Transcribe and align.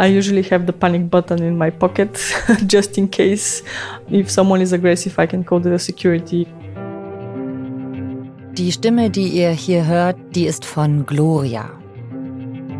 I 0.00 0.06
usually 0.06 0.42
have 0.42 0.64
the 0.66 0.72
panic 0.72 1.10
button 1.10 1.42
in 1.42 1.58
my 1.58 1.70
pocket 1.70 2.14
just 2.66 2.96
in 2.98 3.08
case 3.08 3.64
if 4.08 4.30
someone 4.30 4.60
is 4.60 4.72
aggressive, 4.72 5.18
I 5.18 5.26
can 5.26 5.42
call 5.42 5.58
the 5.58 5.76
security. 5.76 6.46
Die 8.54 8.70
Stimme, 8.70 9.10
die 9.10 9.26
ihr 9.26 9.50
hier 9.50 9.88
hört, 9.88 10.16
die 10.36 10.46
ist 10.46 10.64
von 10.64 11.04
Gloria. 11.04 11.68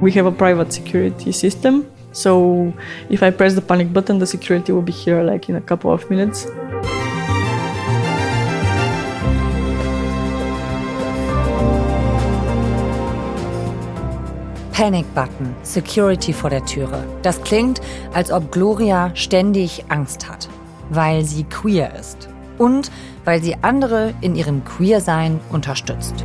We 0.01 0.13
have 0.13 0.29
a 0.29 0.31
private 0.31 0.73
security 0.73 1.33
system. 1.33 1.87
So 2.13 2.73
if 3.11 3.21
I 3.25 3.33
press 3.33 3.57
the 3.57 3.63
panic 3.63 3.93
button, 3.93 4.21
the 4.21 4.27
security 4.27 4.71
will 4.71 4.83
be 4.83 4.93
here 4.93 5.25
like 5.25 5.49
in 5.49 5.57
a 5.57 5.61
couple 5.61 5.91
of 5.91 6.09
minutes. 6.09 6.47
Panic 14.79 15.13
Button, 15.13 15.57
Security 15.65 16.33
vor 16.33 16.51
der 16.51 16.65
Türe. 16.65 17.05
Das 17.23 17.43
klingt, 17.43 17.81
als 18.15 18.31
ob 18.31 18.53
Gloria 18.53 19.11
ständig 19.17 19.85
Angst 19.89 20.29
hat, 20.29 20.49
weil 20.89 21.25
sie 21.25 21.43
queer 21.43 21.97
ist 21.97 22.29
und 22.59 22.93
weil 23.25 23.43
sie 23.43 23.57
andere 23.63 24.15
in 24.21 24.37
ihrem 24.37 24.65
Queersein 24.65 25.41
unterstützt. 25.51 26.25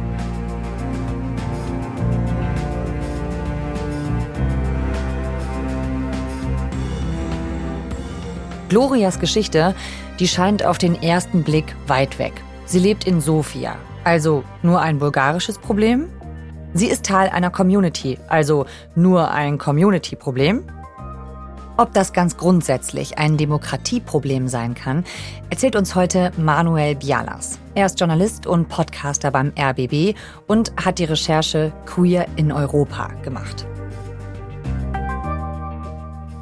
Glorias 8.69 9.19
Geschichte, 9.19 9.73
die 10.19 10.27
scheint 10.27 10.63
auf 10.63 10.77
den 10.77 11.01
ersten 11.01 11.41
Blick 11.41 11.75
weit 11.87 12.19
weg. 12.19 12.33
Sie 12.65 12.77
lebt 12.77 13.07
in 13.07 13.19
Sofia, 13.19 13.77
also 14.03 14.43
nur 14.61 14.79
ein 14.79 14.99
bulgarisches 14.99 15.57
Problem? 15.57 16.07
Sie 16.73 16.87
ist 16.87 17.05
Teil 17.05 17.29
einer 17.29 17.51
Community, 17.51 18.17
also 18.27 18.65
nur 18.95 19.29
ein 19.29 19.57
Community-Problem? 19.57 20.63
Ob 21.77 21.93
das 21.93 22.13
ganz 22.13 22.37
grundsätzlich 22.37 23.17
ein 23.17 23.37
Demokratieproblem 23.37 24.47
sein 24.47 24.75
kann, 24.75 25.03
erzählt 25.49 25.75
uns 25.75 25.95
heute 25.95 26.31
Manuel 26.37 26.95
Bialas. 26.95 27.59
Er 27.73 27.87
ist 27.87 27.99
Journalist 27.99 28.45
und 28.45 28.69
Podcaster 28.69 29.31
beim 29.31 29.51
RBB 29.59 30.15
und 30.47 30.71
hat 30.83 30.99
die 30.99 31.05
Recherche 31.05 31.71
Queer 31.85 32.27
in 32.35 32.51
Europa 32.51 33.09
gemacht. 33.23 33.65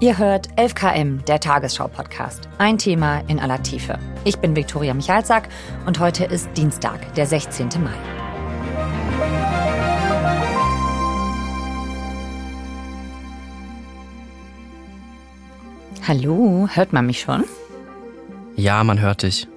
Ihr 0.02 0.18
hört 0.18 0.50
11KM, 0.56 1.24
der 1.26 1.40
Tagesschau-Podcast. 1.40 2.50
Ein 2.58 2.78
Thema 2.78 3.20
in 3.28 3.40
aller 3.40 3.62
Tiefe. 3.62 4.00
Ich 4.24 4.38
bin 4.40 4.56
Viktoria 4.56 4.94
Michalzack 4.94 5.48
und 5.86 6.00
heute 6.00 6.26
ist 6.26 6.50
Dienstag, 6.58 7.14
der 7.14 7.28
16. 7.28 7.70
Mai. 7.84 8.21
Hallo, 16.14 16.68
hört 16.70 16.92
man 16.92 17.06
mich 17.06 17.22
schon? 17.22 17.46
Ja, 18.58 18.84
man 18.84 19.00
hört 19.00 19.24
dich. 19.24 19.48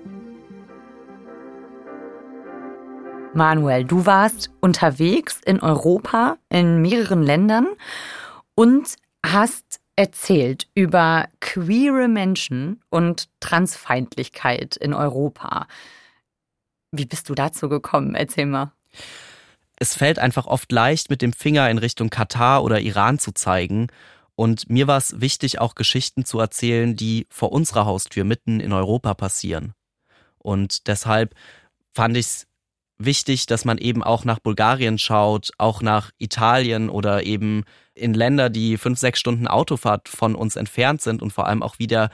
Manuel, 3.34 3.83
du 3.83 4.06
warst 4.06 4.52
unterwegs 4.61 5.41
in 5.44 5.58
Europa, 5.58 6.38
in 6.50 6.80
mehreren 6.80 7.24
Ländern 7.24 7.66
und 8.55 8.94
hast 9.27 9.80
erzählt 9.96 10.69
über 10.77 11.27
queere 11.41 12.06
Menschen 12.06 12.80
und 12.89 13.28
Transfeindlichkeit 13.41 14.77
in 14.77 14.94
Europa. 14.94 15.66
Wie 16.92 17.06
bist 17.06 17.28
du 17.28 17.34
dazu 17.34 17.68
gekommen? 17.68 18.14
Erzähl 18.14 18.46
mal. 18.46 18.70
Es 19.74 19.96
fällt 19.96 20.20
einfach 20.20 20.46
oft 20.46 20.70
leicht, 20.70 21.11
mit 21.11 21.20
dem 21.20 21.33
Finger 21.33 21.68
in 21.68 21.78
Richtung 21.78 22.11
Katar 22.11 22.62
oder 22.62 22.78
Iran 22.78 23.18
zu 23.18 23.33
zeigen. 23.33 23.89
Und 24.36 24.68
mir 24.68 24.86
war 24.86 24.98
es 24.98 25.20
wichtig, 25.20 25.60
auch 25.60 25.74
Geschichten 25.74 26.24
zu 26.24 26.40
erzählen, 26.40 26.96
die 26.96 27.27
vor 27.30 27.52
unserer 27.52 27.86
Haustür 27.86 28.24
mitten 28.24 28.61
in 28.61 28.72
Europa 28.72 29.14
passieren. 29.14 29.74
Und 30.39 30.89
deshalb 30.89 31.34
fand 31.92 32.17
ich 32.17 32.27
es 32.27 32.46
wichtig, 32.98 33.46
dass 33.46 33.64
man 33.64 33.78
eben 33.78 34.02
auch 34.02 34.24
nach 34.24 34.40
Bulgarien 34.40 34.98
schaut, 34.98 35.50
auch 35.58 35.83
nach 35.83 36.11
Italien 36.18 36.90
oder 36.90 37.22
eben 37.24 37.64
in 37.95 38.14
Länder, 38.14 38.50
die 38.50 38.77
fünf, 38.77 38.98
sechs 38.98 39.20
Stunden 39.20 39.46
Autofahrt 39.46 40.08
von 40.08 40.34
uns 40.34 40.56
entfernt 40.56 41.01
sind 41.01 41.22
und 41.22 41.33
vor 41.33 41.46
allem 41.46 41.62
auch 41.62 41.78
wieder 41.78 42.11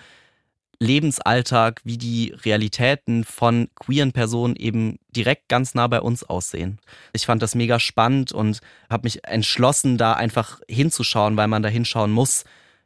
Lebensalltag, 0.80 1.82
wie 1.84 1.98
die 1.98 2.34
Realitäten 2.44 3.24
von 3.24 3.68
queeren 3.74 4.12
Personen 4.12 4.56
eben 4.56 4.98
direkt 5.14 5.48
ganz 5.48 5.74
nah 5.74 5.86
bei 5.86 6.00
uns 6.00 6.24
aussehen. 6.24 6.78
Ich 7.12 7.26
fand 7.26 7.42
das 7.42 7.54
mega 7.54 7.78
spannend 7.78 8.32
und 8.32 8.60
habe 8.88 9.04
mich 9.04 9.22
entschlossen, 9.24 9.98
da 9.98 10.14
einfach 10.14 10.60
hinzuschauen, 10.68 11.36
weil 11.36 11.48
man 11.48 11.62
da 11.62 11.68
hinschauen 11.68 12.10
muss. 12.10 12.44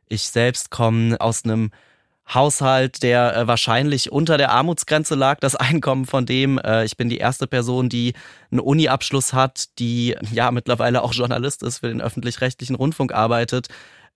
Ich 0.09 0.23
selbst 0.23 0.71
komme 0.71 1.21
aus 1.21 1.45
einem 1.45 1.71
Haushalt, 2.33 3.03
der 3.03 3.37
äh, 3.37 3.47
wahrscheinlich 3.47 4.11
unter 4.11 4.39
der 4.39 4.51
Armutsgrenze 4.51 5.15
lag, 5.15 5.41
das 5.41 5.55
Einkommen 5.57 6.07
von 6.07 6.27
dem. 6.27 6.59
Äh, 6.59 6.85
ich 6.85 6.97
bin 6.97 7.09
die 7.09 7.19
erste 7.19 7.47
Person, 7.47 7.89
die 7.89 8.15
einen 8.51 8.61
Uni-Abschluss 8.61 9.35
hat, 9.35 9.79
die 9.79 10.17
ja 10.33 10.51
mittlerweile 10.51 11.03
auch 11.03 11.13
Journalist 11.13 11.63
ist, 11.63 11.79
für 11.79 11.89
den 11.89 12.01
öffentlich-rechtlichen 12.01 12.77
Rundfunk 12.77 13.13
arbeitet. 13.13 13.69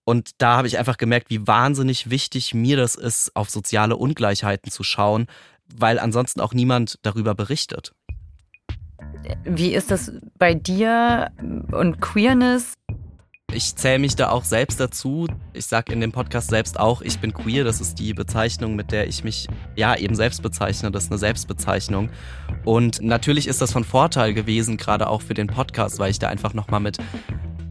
Und 0.09 0.31
da 0.39 0.57
habe 0.57 0.67
ich 0.67 0.79
einfach 0.79 0.97
gemerkt, 0.97 1.29
wie 1.29 1.47
wahnsinnig 1.47 2.09
wichtig 2.09 2.55
mir 2.55 2.79
das 2.79 2.95
ist, 2.95 3.37
auf 3.37 3.51
soziale 3.51 3.95
Ungleichheiten 3.95 4.73
zu 4.73 4.83
schauen, 4.83 5.27
weil 5.77 5.99
ansonsten 5.99 6.41
auch 6.41 6.55
niemand 6.55 6.99
darüber 7.03 7.35
berichtet. 7.35 7.93
Wie 9.45 9.75
ist 9.75 9.91
das 9.91 10.11
bei 10.39 10.55
dir 10.55 11.31
und 11.73 12.01
Queerness? 12.01 12.73
Ich 13.53 13.77
zähle 13.77 13.99
mich 13.99 14.17
da 14.17 14.31
auch 14.31 14.45
selbst 14.45 14.81
dazu. 14.81 15.27
Ich 15.53 15.67
sage 15.67 15.93
in 15.93 16.01
dem 16.01 16.13
Podcast 16.13 16.49
selbst 16.49 16.81
auch, 16.81 17.03
ich 17.03 17.19
bin 17.19 17.35
queer. 17.35 17.65
Das 17.65 17.83
ist 17.83 17.99
die 17.99 18.15
Bezeichnung, 18.15 18.77
mit 18.77 18.93
der 18.93 19.09
ich 19.09 19.25
mich 19.25 19.47
ja 19.77 19.95
eben 19.95 20.15
selbst 20.15 20.43
bezeichne. 20.43 20.91
Das 20.91 21.05
ist 21.05 21.11
eine 21.11 21.19
Selbstbezeichnung. 21.19 22.09
Und 22.65 23.03
natürlich 23.03 23.47
ist 23.47 23.61
das 23.61 23.73
von 23.73 23.85
Vorteil 23.85 24.33
gewesen, 24.33 24.79
gerade 24.79 25.07
auch 25.07 25.21
für 25.21 25.35
den 25.35 25.49
Podcast, 25.49 25.99
weil 25.99 26.11
ich 26.11 26.19
da 26.19 26.29
einfach 26.29 26.55
nochmal 26.55 26.81
mit 26.81 26.97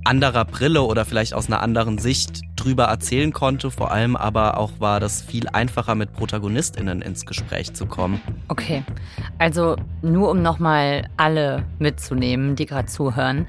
anderer 0.07 0.45
Brille 0.45 0.81
oder 0.81 1.05
vielleicht 1.05 1.33
aus 1.33 1.47
einer 1.47 1.61
anderen 1.61 1.97
Sicht 1.97 2.41
drüber 2.55 2.85
erzählen 2.85 3.33
konnte. 3.33 3.69
Vor 3.69 3.91
allem 3.91 4.15
aber 4.15 4.57
auch 4.57 4.79
war 4.79 4.99
das 4.99 5.21
viel 5.21 5.47
einfacher, 5.49 5.95
mit 5.95 6.13
ProtagonistInnen 6.13 7.01
ins 7.01 7.25
Gespräch 7.25 7.73
zu 7.73 7.85
kommen. 7.85 8.21
Okay, 8.47 8.83
also 9.37 9.75
nur 10.01 10.31
um 10.31 10.41
nochmal 10.41 11.09
alle 11.17 11.65
mitzunehmen, 11.77 12.55
die 12.55 12.65
gerade 12.65 12.87
zuhören. 12.87 13.47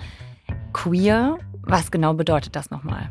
Queer 0.72 1.38
was 1.68 1.90
genau 1.90 2.14
bedeutet 2.14 2.56
das 2.56 2.70
nochmal? 2.70 3.10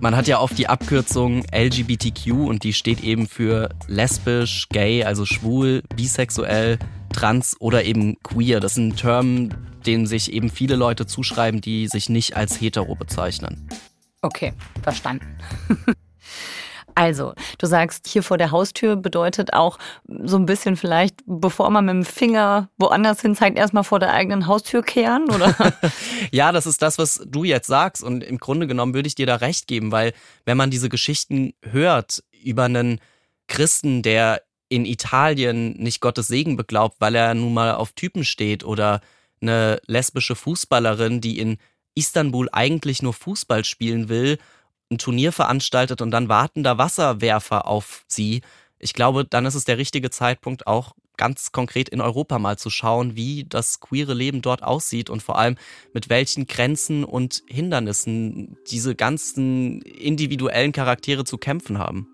Man 0.00 0.16
hat 0.16 0.28
ja 0.28 0.38
oft 0.38 0.56
die 0.56 0.68
Abkürzung 0.68 1.42
LGBTQ 1.52 2.32
und 2.46 2.62
die 2.62 2.72
steht 2.72 3.02
eben 3.02 3.26
für 3.26 3.70
lesbisch, 3.88 4.68
gay, 4.70 5.04
also 5.04 5.26
schwul, 5.26 5.82
bisexuell, 5.96 6.78
trans 7.12 7.56
oder 7.60 7.84
eben 7.84 8.16
queer. 8.22 8.60
Das 8.60 8.74
sind 8.74 8.96
Term, 8.96 9.50
denen 9.86 10.06
sich 10.06 10.32
eben 10.32 10.50
viele 10.50 10.76
Leute 10.76 11.06
zuschreiben, 11.06 11.60
die 11.60 11.88
sich 11.88 12.08
nicht 12.08 12.36
als 12.36 12.60
hetero 12.60 12.94
bezeichnen. 12.94 13.68
Okay, 14.22 14.52
verstanden. 14.82 15.38
Also, 16.94 17.34
du 17.58 17.66
sagst, 17.66 18.08
hier 18.08 18.22
vor 18.22 18.36
der 18.36 18.50
Haustür 18.50 18.96
bedeutet 18.96 19.54
auch 19.54 19.78
so 20.06 20.36
ein 20.36 20.44
bisschen 20.44 20.76
vielleicht, 20.76 21.22
bevor 21.24 21.70
man 21.70 21.86
mit 21.86 21.94
dem 21.94 22.04
Finger 22.04 22.68
woanders 22.78 23.20
hin 23.22 23.34
zeigt, 23.34 23.56
erstmal 23.56 23.84
vor 23.84 24.00
der 24.00 24.12
eigenen 24.12 24.46
Haustür 24.46 24.82
kehren, 24.82 25.30
oder? 25.30 25.54
ja, 26.30 26.52
das 26.52 26.66
ist 26.66 26.82
das, 26.82 26.98
was 26.98 27.22
du 27.26 27.44
jetzt 27.44 27.68
sagst. 27.68 28.02
Und 28.02 28.22
im 28.24 28.38
Grunde 28.38 28.66
genommen 28.66 28.92
würde 28.92 29.06
ich 29.06 29.14
dir 29.14 29.26
da 29.26 29.36
recht 29.36 29.66
geben, 29.66 29.92
weil 29.92 30.12
wenn 30.44 30.56
man 30.56 30.70
diese 30.70 30.88
Geschichten 30.88 31.54
hört 31.62 32.22
über 32.42 32.64
einen 32.64 33.00
Christen, 33.46 34.02
der 34.02 34.42
in 34.68 34.84
Italien 34.84 35.72
nicht 35.78 36.00
Gottes 36.00 36.28
Segen 36.28 36.56
beglaubt, 36.56 36.96
weil 37.00 37.14
er 37.14 37.34
nun 37.34 37.54
mal 37.54 37.74
auf 37.74 37.92
Typen 37.92 38.24
steht 38.24 38.64
oder 38.64 39.00
eine 39.40 39.80
lesbische 39.86 40.34
Fußballerin, 40.34 41.20
die 41.20 41.38
in 41.38 41.58
Istanbul 41.94 42.48
eigentlich 42.52 43.02
nur 43.02 43.12
Fußball 43.12 43.64
spielen 43.64 44.08
will 44.08 44.38
ein 44.90 44.98
Turnier 44.98 45.32
veranstaltet 45.32 46.02
und 46.02 46.10
dann 46.10 46.28
warten 46.28 46.62
da 46.62 46.78
Wasserwerfer 46.78 47.66
auf 47.66 48.04
sie. 48.08 48.42
Ich 48.78 48.92
glaube, 48.92 49.24
dann 49.24 49.46
ist 49.46 49.54
es 49.54 49.64
der 49.64 49.78
richtige 49.78 50.10
Zeitpunkt, 50.10 50.66
auch 50.66 50.92
ganz 51.16 51.52
konkret 51.52 51.90
in 51.90 52.00
Europa 52.00 52.38
mal 52.38 52.56
zu 52.56 52.70
schauen, 52.70 53.14
wie 53.14 53.44
das 53.46 53.80
queere 53.80 54.14
Leben 54.14 54.40
dort 54.40 54.62
aussieht 54.62 55.10
und 55.10 55.22
vor 55.22 55.38
allem 55.38 55.56
mit 55.92 56.08
welchen 56.08 56.46
Grenzen 56.46 57.04
und 57.04 57.42
Hindernissen 57.46 58.56
diese 58.70 58.94
ganzen 58.94 59.82
individuellen 59.82 60.72
Charaktere 60.72 61.24
zu 61.24 61.36
kämpfen 61.36 61.78
haben. 61.78 62.08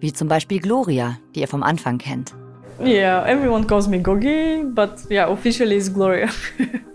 Wie 0.00 0.12
zum 0.12 0.28
Beispiel 0.28 0.60
Gloria, 0.60 1.18
die 1.34 1.40
ihr 1.40 1.48
vom 1.48 1.62
Anfang 1.62 1.98
kennt. 1.98 2.34
Yeah, 2.82 3.24
everyone 3.26 3.66
calls 3.66 3.88
me 3.88 3.98
Gogi, 3.98 4.62
but 4.74 5.00
yeah, 5.10 5.30
officially 5.30 5.76
is 5.76 5.92
Gloria. 5.92 6.28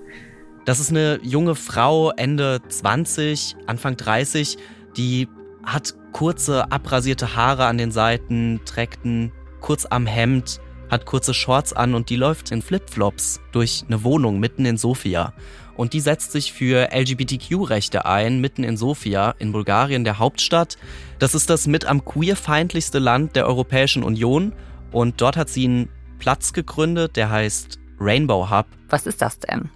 Das 0.66 0.80
ist 0.80 0.90
eine 0.90 1.20
junge 1.22 1.54
Frau, 1.54 2.10
Ende 2.10 2.60
20, 2.68 3.56
Anfang 3.68 3.98
30, 3.98 4.58
die 4.98 5.28
hat 5.64 5.94
kurze, 6.12 6.72
abrasierte 6.72 7.36
Haare 7.36 7.68
an 7.68 7.78
den 7.78 7.92
Seiten, 7.92 8.62
trägt 8.66 9.06
ein 9.06 9.32
kurz 9.62 9.86
am 9.86 10.08
Hemd, 10.08 10.60
hat 10.90 11.06
kurze 11.06 11.36
Shorts 11.36 11.72
an 11.72 11.94
und 11.94 12.10
die 12.10 12.16
läuft 12.16 12.52
in 12.52 12.64
Flipflops 12.64 13.42
durch 13.52 13.84
eine 13.88 14.04
Wohnung 14.04 14.40
mitten 14.40 14.66
in 14.66 14.78
Sofia. 14.78 15.34
Und 15.76 15.94
die 15.94 16.00
setzt 16.00 16.32
sich 16.32 16.52
für 16.52 16.90
LGBTQ-Rechte 16.92 18.06
ein, 18.06 18.42
mitten 18.42 18.64
in 18.64 18.76
Sofia, 18.76 19.36
in 19.38 19.52
Bulgarien, 19.52 20.04
der 20.04 20.18
Hauptstadt. 20.18 20.78
Das 21.20 21.36
ist 21.36 21.50
das 21.52 21.68
mit 21.68 21.86
am 21.86 22.06
queerfeindlichste 22.06 22.98
Land 22.98 23.36
der 23.36 23.46
Europäischen 23.46 24.02
Union. 24.02 24.54
Und 24.96 25.20
dort 25.20 25.36
hat 25.36 25.50
sie 25.50 25.66
einen 25.66 25.90
Platz 26.20 26.54
gegründet, 26.54 27.18
der 27.18 27.30
heißt 27.30 27.80
Rainbow 28.00 28.50
Hub. 28.50 28.66
Was 28.88 29.06
ist 29.06 29.22
das 29.22 29.40
denn? 29.40 29.70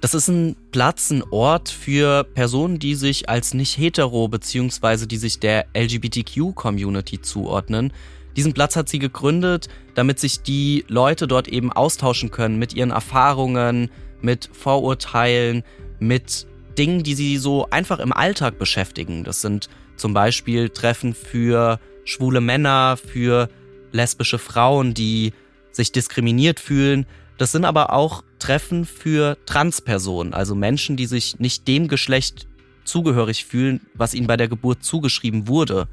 Das 0.00 0.14
ist 0.14 0.28
ein 0.28 0.54
Platz, 0.70 1.10
ein 1.10 1.24
Ort 1.32 1.68
für 1.68 2.22
Personen, 2.22 2.78
die 2.78 2.94
sich 2.94 3.28
als 3.28 3.54
nicht 3.54 3.76
hetero 3.76 4.28
bzw. 4.28 5.06
die 5.06 5.16
sich 5.16 5.40
der 5.40 5.66
LGBTQ-Community 5.76 7.20
zuordnen. 7.22 7.92
Diesen 8.36 8.52
Platz 8.52 8.76
hat 8.76 8.88
sie 8.88 9.00
gegründet, 9.00 9.66
damit 9.96 10.20
sich 10.20 10.42
die 10.42 10.84
Leute 10.86 11.26
dort 11.26 11.48
eben 11.48 11.72
austauschen 11.72 12.30
können 12.30 12.56
mit 12.56 12.72
ihren 12.72 12.92
Erfahrungen, 12.92 13.90
mit 14.22 14.48
Vorurteilen, 14.52 15.64
mit 15.98 16.46
Dingen, 16.78 17.02
die 17.02 17.16
sie 17.16 17.38
so 17.38 17.66
einfach 17.70 17.98
im 17.98 18.12
Alltag 18.12 18.60
beschäftigen. 18.60 19.24
Das 19.24 19.40
sind 19.40 19.68
zum 19.96 20.14
Beispiel 20.14 20.68
Treffen 20.68 21.14
für 21.14 21.80
schwule 22.04 22.40
Männer, 22.40 22.96
für 22.96 23.48
lesbische 23.96 24.38
Frauen, 24.38 24.94
die 24.94 25.32
sich 25.72 25.92
diskriminiert 25.92 26.60
fühlen. 26.60 27.06
Das 27.38 27.52
sind 27.52 27.64
aber 27.64 27.92
auch 27.92 28.22
Treffen 28.38 28.84
für 28.84 29.36
Transpersonen, 29.46 30.32
also 30.32 30.54
Menschen, 30.54 30.96
die 30.96 31.06
sich 31.06 31.38
nicht 31.38 31.66
dem 31.68 31.88
Geschlecht 31.88 32.46
zugehörig 32.84 33.44
fühlen, 33.44 33.80
was 33.94 34.14
ihnen 34.14 34.26
bei 34.26 34.36
der 34.36 34.48
Geburt 34.48 34.84
zugeschrieben 34.84 35.48
wurde. 35.48 35.88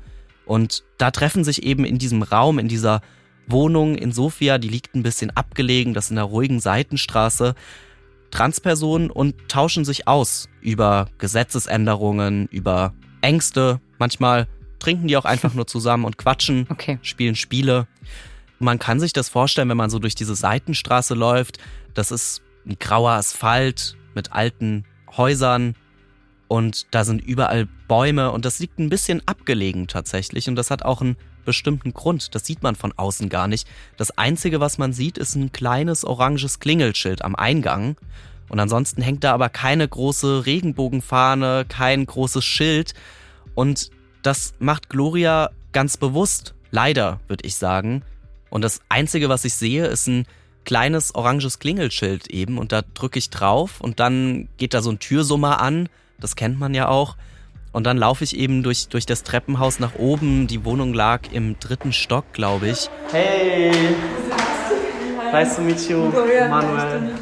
Und 0.46 0.84
da 0.98 1.12
treffen 1.12 1.44
sich 1.44 1.64
eben 1.64 1.86
in 1.86 1.98
diesem 1.98 2.22
Raum, 2.22 2.60
in 2.60 2.68
dieser 2.68 3.02
Wohnung 3.48 3.96
in 3.96 4.12
Sofia, 4.12 4.58
die 4.58 4.70
liegt 4.70 4.96
ein 4.96 5.04
bisschen 5.04 5.32
abgelegen, 5.32 5.94
das 5.94 6.12
in 6.12 6.18
einer 6.18 6.28
ruhigen 6.28 6.60
Seitenstraße, 6.60 7.56
Transpersonen 8.32 9.12
und 9.12 9.36
tauschen 9.48 9.86
sich 9.86 10.08
aus 10.08 10.50
über 10.62 11.10
Gesetzesänderungen, 11.18 12.48
über 12.48 12.94
Ängste. 13.22 13.80
Manchmal 14.00 14.48
trinken 14.84 15.08
die 15.08 15.18
auch 15.18 15.26
einfach 15.26 15.54
nur 15.54 15.66
zusammen 15.66 16.06
und 16.06 16.18
quatschen, 16.18 16.68
okay. 16.70 17.00
spielen 17.02 17.36
Spiele. 17.36 17.88
Man 18.60 18.80
kann 18.80 19.00
sich 19.00 19.14
das 19.14 19.30
vorstellen, 19.30 19.70
wenn 19.70 19.78
man 19.78 19.90
so 19.90 20.00
durch 20.00 20.16
diese 20.16 20.36
Seitenstraße 20.36 21.14
läuft. 21.14 21.58
Das 21.94 22.12
ist 22.12 22.42
ein 22.66 22.78
grauer 22.80 23.12
Asphalt 23.12 23.96
mit 24.14 24.32
alten 24.34 24.86
Häusern 25.16 25.76
und 26.48 26.88
da 26.92 27.04
sind 27.04 27.24
überall 27.24 27.68
Bäume 27.88 28.32
und 28.32 28.46
das 28.46 28.60
liegt 28.60 28.80
ein 28.80 28.90
bisschen 28.90 29.22
abgelegen 29.26 29.88
tatsächlich 29.88 30.48
und 30.48 30.56
das 30.56 30.70
hat 30.70 30.84
auch 30.84 31.02
einen 31.02 31.18
bestimmten 31.46 31.94
Grund. 31.94 32.36
Das 32.36 32.46
sieht 32.46 32.64
man 32.64 32.76
von 32.76 32.94
außen 32.96 33.30
gar 33.30 33.48
nicht. 33.48 33.68
Das 33.98 34.18
Einzige, 34.18 34.60
was 34.60 34.78
man 34.78 34.94
sieht, 34.94 35.18
ist 35.18 35.36
ein 35.36 35.52
kleines 35.52 36.06
oranges 36.06 36.60
Klingelschild 36.60 37.22
am 37.22 37.36
Eingang. 37.36 37.98
Und 38.50 38.60
ansonsten 38.60 39.02
hängt 39.02 39.24
da 39.24 39.34
aber 39.34 39.50
keine 39.50 39.88
große 39.88 40.46
Regenbogenfahne, 40.46 41.66
kein 41.68 42.06
großes 42.06 42.46
Schild. 42.46 42.94
Und 43.56 43.90
das 44.24 44.54
macht 44.60 44.90
Gloria 44.90 45.52
ganz 45.72 45.98
bewusst, 45.98 46.56
leider, 46.72 47.20
würde 47.28 47.46
ich 47.46 47.56
sagen, 47.56 48.04
und 48.50 48.62
das 48.64 48.82
Einzige, 48.88 49.30
was 49.30 49.46
ich 49.46 49.56
sehe, 49.56 49.88
ist 49.88 50.08
ein 50.08 50.26
kleines 50.64 51.16
oranges 51.16 51.60
Klingelschild 51.60 52.28
eben 52.28 52.58
und 52.58 52.72
da 52.72 52.84
drücke 52.94 53.20
ich 53.20 53.30
drauf 53.30 53.82
und 53.82 54.00
dann 54.00 54.48
geht 54.58 54.74
da 54.74 54.82
so 54.82 54.92
ein 54.92 55.00
Türsummer 55.00 55.60
an, 55.60 55.90
das 56.20 56.36
kennt 56.36 56.60
man 56.60 56.74
ja 56.74 56.88
auch. 56.88 57.16
Und 57.72 57.86
dann 57.88 57.98
laufe 57.98 58.24
ich 58.24 58.38
eben 58.38 58.62
durch, 58.62 58.88
durch 58.88 59.08
das 59.08 59.24
Treppenhaus 59.24 59.80
nach 59.80 59.96
oben. 59.96 60.46
Die 60.46 60.64
Wohnung 60.64 60.94
lag 60.94 61.22
im 61.32 61.58
dritten 61.60 61.92
Stock, 61.92 62.26
glaube 62.32 62.70
ich. 62.70 62.88
Hey! 63.12 63.72
Nice 65.32 65.56
to 65.56 65.64
meet 65.64 65.90
you, 65.90 66.12
Manuel. 66.48 67.16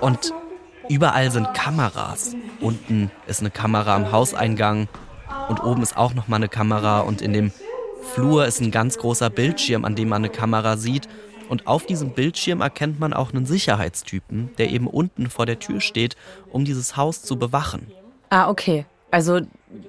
Und 0.00 0.32
überall 0.88 1.30
sind 1.30 1.54
Kameras. 1.54 2.36
Unten 2.60 3.10
ist 3.26 3.40
eine 3.40 3.50
Kamera 3.50 3.94
am 3.94 4.12
Hauseingang 4.12 4.88
und 5.48 5.62
oben 5.62 5.82
ist 5.82 5.96
auch 5.96 6.14
noch 6.14 6.28
mal 6.28 6.36
eine 6.36 6.48
Kamera 6.48 7.00
und 7.00 7.22
in 7.22 7.32
dem 7.32 7.52
Flur 8.12 8.46
ist 8.46 8.60
ein 8.60 8.70
ganz 8.70 8.98
großer 8.98 9.30
Bildschirm, 9.30 9.84
an 9.84 9.94
dem 9.94 10.08
man 10.08 10.22
eine 10.22 10.32
Kamera 10.32 10.76
sieht. 10.76 11.08
Und 11.48 11.66
auf 11.66 11.84
diesem 11.86 12.10
Bildschirm 12.10 12.60
erkennt 12.60 13.00
man 13.00 13.12
auch 13.12 13.32
einen 13.32 13.46
Sicherheitstypen, 13.46 14.50
der 14.56 14.70
eben 14.70 14.86
unten 14.86 15.28
vor 15.28 15.46
der 15.46 15.58
Tür 15.58 15.80
steht, 15.80 16.16
um 16.50 16.64
dieses 16.64 16.96
Haus 16.96 17.22
zu 17.22 17.38
bewachen. 17.38 17.90
Ah, 18.30 18.48
okay. 18.48 18.86
Also 19.10 19.40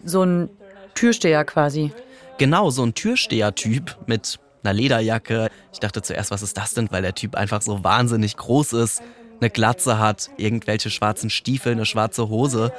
so 0.04 0.24
ein 0.24 0.50
Türsteher 0.96 1.46
quasi. 1.46 1.92
Genau, 2.38 2.70
so 2.70 2.84
ein 2.84 2.94
Türsteher-Typ 2.94 3.98
mit 4.08 4.40
einer 4.64 4.74
Lederjacke. 4.74 5.50
Ich 5.72 5.80
dachte 5.80 6.02
zuerst, 6.02 6.32
was 6.32 6.42
ist 6.42 6.58
das 6.58 6.74
denn, 6.74 6.90
weil 6.92 7.02
der 7.02 7.16
Typ 7.16 7.36
einfach 7.36 7.62
so 7.62 7.84
wahnsinnig 7.84 8.36
groß 8.36 8.74
ist, 8.74 9.02
eine 9.40 9.50
Glatze 9.50 10.00
hat, 10.00 10.30
irgendwelche 10.38 10.90
schwarzen 10.90 11.30
Stiefel, 11.30 11.74
eine 11.74 11.86
schwarze 11.86 12.30
Hose 12.30 12.72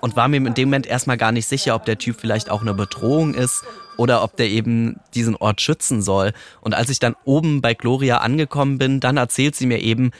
und 0.00 0.16
war 0.16 0.28
mir 0.28 0.36
in 0.36 0.54
dem 0.54 0.68
Moment 0.68 0.86
erstmal 0.86 1.16
gar 1.16 1.32
nicht 1.32 1.46
sicher, 1.46 1.74
ob 1.74 1.84
der 1.84 1.98
Typ 1.98 2.16
vielleicht 2.20 2.50
auch 2.50 2.62
eine 2.62 2.74
Bedrohung 2.74 3.34
ist 3.34 3.64
oder 3.96 4.22
ob 4.22 4.36
der 4.36 4.48
eben 4.48 5.00
diesen 5.14 5.36
Ort 5.36 5.60
schützen 5.60 6.02
soll. 6.02 6.32
Und 6.60 6.74
als 6.74 6.90
ich 6.90 6.98
dann 6.98 7.16
oben 7.24 7.60
bei 7.60 7.74
Gloria 7.74 8.18
angekommen 8.18 8.78
bin, 8.78 9.00
dann 9.00 9.16
erzählt 9.16 9.54
sie 9.54 9.66
mir 9.66 9.80
eben, 9.80 10.12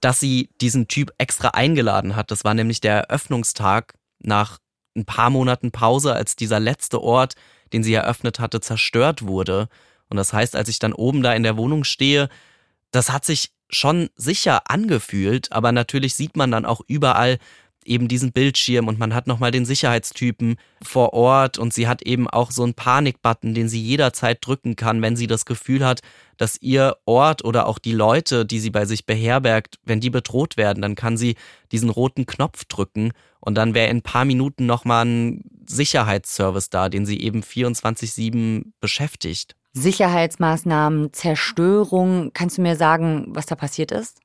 dass 0.00 0.20
sie 0.20 0.50
diesen 0.60 0.88
Typ 0.88 1.12
extra 1.18 1.48
eingeladen 1.48 2.16
hat. 2.16 2.30
Das 2.30 2.44
war 2.44 2.54
nämlich 2.54 2.80
der 2.80 3.08
Eröffnungstag 3.08 3.94
nach 4.18 4.58
ein 4.96 5.04
paar 5.04 5.30
Monaten 5.30 5.70
Pause, 5.70 6.14
als 6.14 6.36
dieser 6.36 6.60
letzte 6.60 7.00
Ort, 7.02 7.34
den 7.72 7.82
sie 7.82 7.94
eröffnet 7.94 8.38
hatte, 8.38 8.60
zerstört 8.60 9.22
wurde. 9.22 9.68
Und 10.08 10.16
das 10.16 10.32
heißt, 10.32 10.56
als 10.56 10.68
ich 10.68 10.78
dann 10.78 10.92
oben 10.92 11.22
da 11.22 11.32
in 11.32 11.42
der 11.42 11.56
Wohnung 11.56 11.84
stehe, 11.84 12.28
das 12.90 13.10
hat 13.10 13.24
sich 13.24 13.53
schon 13.70 14.10
sicher 14.16 14.70
angefühlt, 14.70 15.52
aber 15.52 15.72
natürlich 15.72 16.14
sieht 16.14 16.36
man 16.36 16.50
dann 16.50 16.64
auch 16.64 16.80
überall 16.86 17.38
eben 17.86 18.08
diesen 18.08 18.32
Bildschirm 18.32 18.88
und 18.88 18.98
man 18.98 19.14
hat 19.14 19.26
nochmal 19.26 19.50
den 19.50 19.64
Sicherheitstypen 19.64 20.56
vor 20.82 21.12
Ort 21.12 21.58
und 21.58 21.72
sie 21.72 21.86
hat 21.86 22.02
eben 22.02 22.28
auch 22.28 22.50
so 22.50 22.62
einen 22.62 22.74
Panikbutton, 22.74 23.54
den 23.54 23.68
sie 23.68 23.80
jederzeit 23.80 24.38
drücken 24.40 24.76
kann, 24.76 25.02
wenn 25.02 25.16
sie 25.16 25.26
das 25.26 25.44
Gefühl 25.44 25.84
hat, 25.84 26.00
dass 26.36 26.60
ihr 26.60 26.96
Ort 27.04 27.44
oder 27.44 27.66
auch 27.66 27.78
die 27.78 27.92
Leute, 27.92 28.46
die 28.46 28.58
sie 28.58 28.70
bei 28.70 28.86
sich 28.86 29.06
beherbergt, 29.06 29.78
wenn 29.84 30.00
die 30.00 30.10
bedroht 30.10 30.56
werden, 30.56 30.82
dann 30.82 30.94
kann 30.94 31.16
sie 31.16 31.36
diesen 31.72 31.90
roten 31.90 32.26
Knopf 32.26 32.64
drücken 32.64 33.12
und 33.40 33.54
dann 33.56 33.74
wäre 33.74 33.90
in 33.90 33.98
ein 33.98 34.02
paar 34.02 34.24
Minuten 34.24 34.66
nochmal 34.66 35.04
ein 35.04 35.44
Sicherheitsservice 35.66 36.70
da, 36.70 36.88
den 36.88 37.06
sie 37.06 37.20
eben 37.20 37.42
24-7 37.42 38.72
beschäftigt. 38.80 39.54
Sicherheitsmaßnahmen, 39.74 41.12
Zerstörung. 41.12 42.32
Kannst 42.32 42.58
du 42.58 42.62
mir 42.62 42.76
sagen, 42.76 43.26
was 43.28 43.46
da 43.46 43.56
passiert 43.56 43.92
ist? 43.92 44.20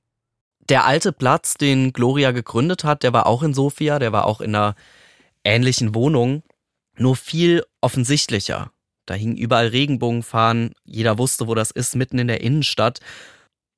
Der 0.69 0.85
alte 0.85 1.11
Platz, 1.11 1.55
den 1.55 1.91
Gloria 1.93 2.31
gegründet 2.31 2.83
hat, 2.83 3.01
der 3.01 3.11
war 3.11 3.25
auch 3.25 3.41
in 3.41 3.55
Sofia, 3.55 3.97
der 3.97 4.11
war 4.11 4.25
auch 4.25 4.39
in 4.39 4.55
einer 4.55 4.75
ähnlichen 5.43 5.95
Wohnung, 5.95 6.43
nur 6.95 7.15
viel 7.15 7.63
offensichtlicher. 7.81 8.71
Da 9.07 9.15
hingen 9.15 9.37
überall 9.37 9.67
Regenbogenfahnen, 9.67 10.73
jeder 10.83 11.17
wusste, 11.17 11.47
wo 11.47 11.55
das 11.55 11.71
ist, 11.71 11.95
mitten 11.95 12.19
in 12.19 12.27
der 12.27 12.41
Innenstadt. 12.41 12.99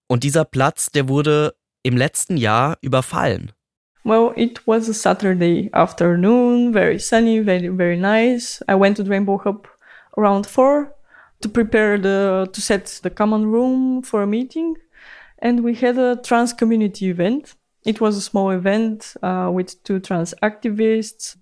Und 0.07 0.25
dieser 0.25 0.43
Platz, 0.43 0.91
der 0.91 1.07
wurde 1.07 1.55
im 1.83 1.95
letzten 1.95 2.35
Jahr 2.35 2.77
überfallen. 2.81 3.53
Well, 4.03 4.33
it 4.35 4.61
was 4.65 4.89
a 4.89 4.93
Saturday 4.93 5.69
afternoon, 5.71 6.73
very 6.73 6.99
sunny, 6.99 7.41
very, 7.41 7.69
very 7.69 7.95
nice. 7.95 8.61
I 8.69 8.73
went 8.73 8.97
to 8.97 9.03
the 9.03 9.09
Rainbow 9.09 9.41
Hub 9.45 9.69
around 10.17 10.45
four 10.47 10.93
to 11.41 11.49
prepare 11.49 11.97
the, 11.97 12.49
to 12.53 12.61
set 12.61 12.99
the 13.03 13.09
common 13.09 13.47
room 13.47 14.01
for 14.01 14.21
a 14.23 14.27
meeting. 14.27 14.75
and 15.41 15.63
we 15.63 15.73
had 15.75 15.97
a 15.97 16.15
trans 16.23 16.53
community 16.53 17.09
event. 17.09 17.55
It 17.85 17.99
was 17.99 18.15
a 18.15 18.21
small 18.21 18.51
event 18.51 19.15
uh, 19.23 19.49
with 19.51 19.83
two 19.83 19.99
trans 19.99 20.33
activists, 20.43 21.35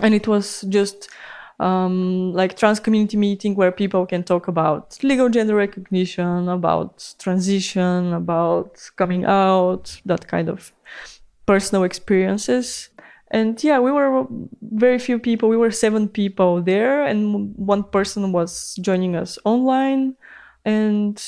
and 0.00 0.14
it 0.14 0.26
was 0.26 0.62
just 0.68 1.10
um, 1.60 2.32
like 2.32 2.56
trans 2.56 2.80
community 2.80 3.16
meeting 3.16 3.54
where 3.54 3.72
people 3.72 4.06
can 4.06 4.22
talk 4.22 4.48
about 4.48 4.98
legal 5.02 5.28
gender 5.28 5.54
recognition, 5.56 6.48
about 6.48 7.14
transition, 7.18 8.12
about 8.14 8.90
coming 8.96 9.24
out, 9.26 10.00
that 10.06 10.26
kind 10.26 10.48
of 10.48 10.72
personal 11.46 11.84
experiences. 11.84 12.90
And 13.30 13.62
yeah, 13.62 13.78
we 13.78 13.92
were 13.92 14.26
very 14.60 14.98
few 14.98 15.18
people. 15.18 15.48
We 15.50 15.58
were 15.58 15.70
seven 15.70 16.08
people 16.08 16.62
there, 16.64 17.04
and 17.04 17.54
one 17.56 17.84
person 17.84 18.32
was 18.32 18.74
joining 18.80 19.16
us 19.16 19.38
online. 19.44 20.16
And 20.64 21.22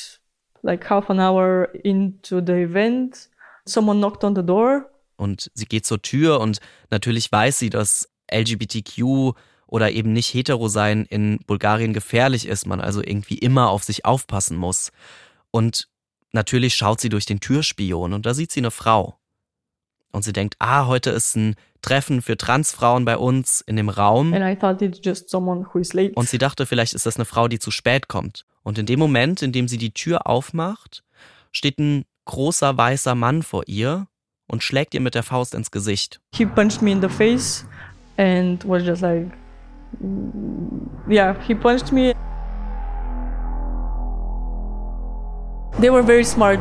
like 0.62 0.84
half 0.84 1.10
an 1.10 1.20
hour 1.20 1.68
into 1.84 2.40
the 2.40 2.62
event, 2.62 3.28
someone 3.66 4.00
knocked 4.00 4.24
on 4.24 4.34
the 4.34 4.42
door. 4.42 4.90
Und 5.16 5.50
sie 5.54 5.66
geht 5.66 5.84
zur 5.84 6.00
Tür 6.00 6.40
und 6.40 6.60
natürlich 6.90 7.30
weiß 7.30 7.58
sie, 7.58 7.68
dass 7.68 8.08
LGBTQ 8.32 9.34
oder 9.66 9.90
eben 9.90 10.12
nicht 10.12 10.32
hetero 10.32 10.68
sein 10.68 11.04
in 11.04 11.38
Bulgarien 11.46 11.92
gefährlich 11.92 12.46
ist, 12.46 12.66
man 12.66 12.80
also 12.80 13.02
irgendwie 13.02 13.38
immer 13.38 13.68
auf 13.68 13.84
sich 13.84 14.04
aufpassen 14.04 14.56
muss. 14.56 14.92
Und 15.50 15.88
natürlich 16.32 16.74
schaut 16.74 17.00
sie 17.00 17.10
durch 17.10 17.26
den 17.26 17.40
Türspion 17.40 18.14
und 18.14 18.24
da 18.24 18.34
sieht 18.34 18.50
sie 18.50 18.60
eine 18.60 18.70
Frau. 18.70 19.19
Und 20.12 20.24
sie 20.24 20.32
denkt, 20.32 20.56
ah, 20.58 20.86
heute 20.86 21.10
ist 21.10 21.36
ein 21.36 21.54
Treffen 21.82 22.20
für 22.20 22.36
Transfrauen 22.36 23.04
bei 23.04 23.16
uns 23.16 23.60
in 23.60 23.76
dem 23.76 23.88
Raum. 23.88 24.32
Und 24.34 26.28
sie 26.28 26.38
dachte, 26.38 26.66
vielleicht 26.66 26.94
ist 26.94 27.06
das 27.06 27.16
eine 27.16 27.24
Frau, 27.24 27.48
die 27.48 27.58
zu 27.58 27.70
spät 27.70 28.08
kommt. 28.08 28.44
Und 28.62 28.78
in 28.78 28.86
dem 28.86 28.98
Moment, 28.98 29.42
in 29.42 29.52
dem 29.52 29.68
sie 29.68 29.78
die 29.78 29.92
Tür 29.92 30.26
aufmacht, 30.26 31.02
steht 31.52 31.78
ein 31.78 32.04
großer 32.26 32.76
weißer 32.76 33.14
Mann 33.14 33.42
vor 33.42 33.62
ihr 33.66 34.06
und 34.46 34.62
schlägt 34.62 34.94
ihr 34.94 35.00
mit 35.00 35.14
der 35.14 35.22
Faust 35.22 35.54
ins 35.54 35.70
Gesicht. 35.70 36.20
He 36.34 36.44
punched 36.44 36.82
me 36.82 36.92
in 36.92 37.00
the 37.00 37.08
face 37.08 37.64
and 38.18 38.62
was 38.68 38.84
just 38.84 39.02
like, 39.02 39.30
yeah, 41.08 41.34
he 41.46 41.54
punched 41.54 41.92
me. 41.92 42.14
They 45.80 45.90
were 45.90 46.02
very 46.02 46.24
smart. 46.24 46.60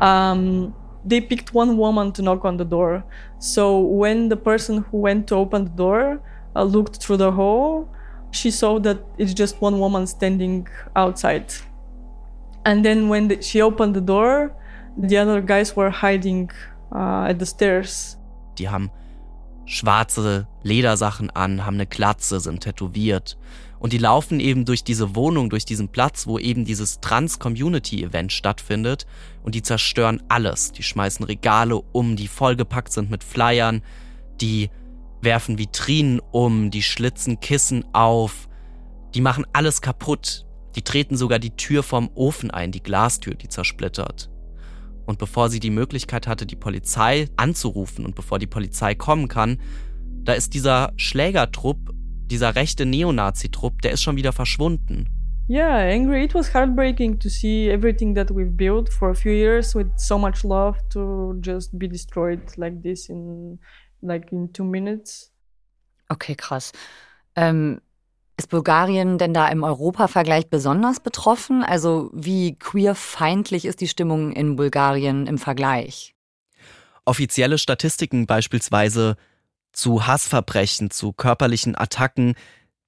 Um, 0.00 0.72
they 1.04 1.20
picked 1.20 1.54
one 1.54 1.76
woman 1.76 2.12
to 2.12 2.22
knock 2.22 2.44
on 2.44 2.56
the 2.56 2.64
door. 2.64 3.04
So 3.38 3.78
when 3.78 4.28
the 4.28 4.36
person 4.36 4.84
who 4.90 4.98
went 4.98 5.26
to 5.28 5.36
open 5.36 5.64
the 5.64 5.70
door 5.70 6.20
uh, 6.56 6.62
looked 6.64 6.96
through 7.02 7.18
the 7.18 7.32
hole, 7.32 7.88
she 8.30 8.50
saw 8.50 8.78
that 8.80 8.98
it's 9.16 9.34
just 9.34 9.60
one 9.60 9.78
woman 9.78 10.06
standing 10.06 10.68
outside. 10.96 11.52
And 12.64 12.84
then 12.84 13.08
when 13.08 13.28
the, 13.28 13.40
she 13.42 13.62
opened 13.62 13.94
the 13.94 14.00
door, 14.00 14.54
the 14.96 15.16
other 15.16 15.40
guys 15.40 15.74
were 15.76 15.90
hiding 15.90 16.50
uh, 16.94 17.28
at 17.28 17.38
the 17.38 17.46
stairs. 17.46 18.18
Die 18.58 18.68
haben 18.68 18.90
schwarze 19.64 20.48
Ledersachen 20.62 21.30
an, 21.30 21.64
haben 21.64 21.74
eine 21.74 21.86
Glatze, 21.86 22.40
sind 22.40 22.60
tätowiert. 22.60 23.38
Und 23.80 23.92
die 23.92 23.98
laufen 23.98 24.40
eben 24.40 24.64
durch 24.64 24.82
diese 24.82 25.14
Wohnung, 25.14 25.50
durch 25.50 25.64
diesen 25.64 25.88
Platz, 25.88 26.26
wo 26.26 26.38
eben 26.38 26.64
dieses 26.64 27.00
Trans-Community-Event 27.00 28.32
stattfindet. 28.32 29.06
Und 29.42 29.54
die 29.54 29.62
zerstören 29.62 30.22
alles. 30.28 30.72
Die 30.72 30.82
schmeißen 30.82 31.24
Regale 31.24 31.76
um, 31.76 32.16
die 32.16 32.28
vollgepackt 32.28 32.92
sind 32.92 33.10
mit 33.10 33.22
Flyern. 33.22 33.82
Die 34.40 34.70
werfen 35.22 35.58
Vitrinen 35.58 36.20
um, 36.32 36.70
die 36.70 36.82
schlitzen 36.82 37.40
Kissen 37.40 37.84
auf. 37.92 38.48
Die 39.14 39.20
machen 39.20 39.46
alles 39.52 39.80
kaputt. 39.80 40.44
Die 40.74 40.82
treten 40.82 41.16
sogar 41.16 41.38
die 41.38 41.56
Tür 41.56 41.82
vom 41.82 42.10
Ofen 42.14 42.50
ein, 42.50 42.72
die 42.72 42.82
Glastür, 42.82 43.34
die 43.34 43.48
zersplittert. 43.48 44.30
Und 45.06 45.18
bevor 45.18 45.48
sie 45.48 45.60
die 45.60 45.70
Möglichkeit 45.70 46.26
hatte, 46.26 46.44
die 46.44 46.56
Polizei 46.56 47.28
anzurufen 47.36 48.04
und 48.04 48.14
bevor 48.14 48.38
die 48.38 48.46
Polizei 48.46 48.94
kommen 48.94 49.28
kann, 49.28 49.58
da 50.24 50.34
ist 50.34 50.52
dieser 50.52 50.92
Schlägertrupp, 50.96 51.94
dieser 52.28 52.54
rechte 52.54 52.86
Neonazi-Trupp, 52.86 53.82
der 53.82 53.92
ist 53.92 54.02
schon 54.02 54.16
wieder 54.16 54.32
verschwunden. 54.32 55.08
Yeah, 55.50 55.78
angry. 55.78 56.24
It 56.24 56.34
was 56.34 56.52
heartbreaking 56.52 57.18
to 57.20 57.30
see 57.30 57.70
everything 57.70 58.14
that 58.14 58.30
we've 58.30 58.54
built 58.54 58.92
for 58.92 59.10
a 59.10 59.14
few 59.14 59.32
years 59.32 59.74
with 59.74 59.88
so 59.96 60.18
much 60.18 60.44
love 60.44 60.78
to 60.90 61.34
just 61.42 61.76
be 61.78 61.88
destroyed 61.88 62.40
like 62.56 62.82
this 62.82 63.08
in 63.08 63.58
like 64.02 64.30
in 64.30 64.52
two 64.52 64.64
minutes. 64.64 65.32
Okay, 66.10 66.34
krass. 66.34 66.72
Ähm, 67.34 67.80
ist 68.36 68.50
Bulgarien 68.50 69.18
denn 69.18 69.34
da 69.34 69.48
im 69.48 69.64
Europavergleich 69.64 70.48
besonders 70.48 71.00
betroffen? 71.00 71.64
Also 71.64 72.10
wie 72.12 72.56
queerfeindlich 72.58 73.64
ist 73.64 73.80
die 73.80 73.88
Stimmung 73.88 74.32
in 74.32 74.56
Bulgarien 74.56 75.26
im 75.26 75.38
Vergleich? 75.38 76.14
Offizielle 77.04 77.58
Statistiken 77.58 78.26
beispielsweise 78.26 79.16
zu 79.78 80.06
Hassverbrechen, 80.06 80.90
zu 80.90 81.12
körperlichen 81.12 81.76
Attacken, 81.76 82.34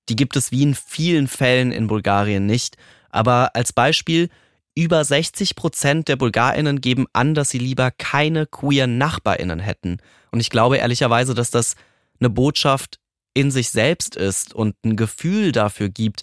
die 0.08 0.16
gibt 0.16 0.36
es 0.36 0.50
wie 0.50 0.62
in 0.62 0.74
vielen 0.74 1.28
Fällen 1.28 1.72
in 1.72 1.86
Bulgarien 1.86 2.46
nicht. 2.46 2.76
Aber 3.10 3.54
als 3.54 3.72
Beispiel, 3.72 4.28
über 4.74 5.04
60 5.04 5.56
Prozent 5.56 6.08
der 6.08 6.16
BulgarInnen 6.16 6.80
geben 6.80 7.06
an, 7.12 7.34
dass 7.34 7.50
sie 7.50 7.58
lieber 7.58 7.90
keine 7.90 8.46
queer 8.46 8.86
NachbarInnen 8.86 9.60
hätten. 9.60 9.98
Und 10.30 10.40
ich 10.40 10.50
glaube 10.50 10.78
ehrlicherweise, 10.78 11.34
dass 11.34 11.50
das 11.50 11.74
eine 12.18 12.30
Botschaft 12.30 12.98
in 13.34 13.50
sich 13.50 13.70
selbst 13.70 14.16
ist 14.16 14.54
und 14.54 14.74
ein 14.84 14.96
Gefühl 14.96 15.52
dafür 15.52 15.88
gibt, 15.88 16.22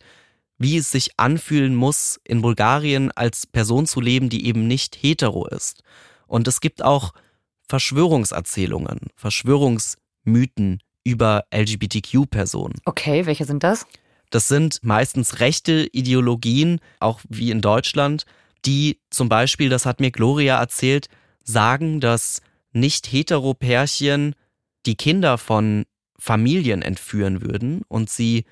wie 0.58 0.78
es 0.78 0.92
sich 0.92 1.12
anfühlen 1.18 1.76
muss, 1.76 2.20
in 2.24 2.42
Bulgarien 2.42 3.12
als 3.12 3.46
Person 3.46 3.86
zu 3.86 4.02
leben, 4.02 4.30
die 4.30 4.48
eben 4.48 4.68
nicht 4.68 4.96
hetero 4.96 5.48
ist. 5.48 5.84
Und 6.26 6.48
es 6.48 6.62
gibt 6.62 6.82
auch 6.82 7.14
Verschwörungserzählungen, 7.68 9.00
Verschwörungsmythen 10.28 10.80
über 11.04 11.46
LGBTQ-Personen. 11.54 12.76
Okay, 12.86 13.26
welche 13.26 13.46
sind 13.46 13.64
das? 13.64 13.88
Das 14.30 14.50
sind 14.50 14.80
meistens 14.84 15.40
rechte 15.40 15.88
Ideologien, 15.94 16.80
auch 17.00 17.22
wie 17.30 17.50
in 17.50 17.62
Deutschland, 17.62 18.26
die 18.66 19.00
zum 19.10 19.30
Beispiel, 19.30 19.70
das 19.70 19.86
hat 19.86 20.02
mir 20.02 20.12
Gloria 20.12 20.60
erzählt, 20.60 21.08
sagen, 21.44 22.02
dass 22.02 22.42
nicht 22.74 23.08
hetero 23.08 23.54
Pärchen 23.54 24.36
die 24.86 24.96
Kinder 24.96 25.38
von 25.38 25.86
Familien 26.20 26.82
entführen 26.82 27.42
würden 27.42 27.84
und 27.88 28.10
sie 28.10 28.44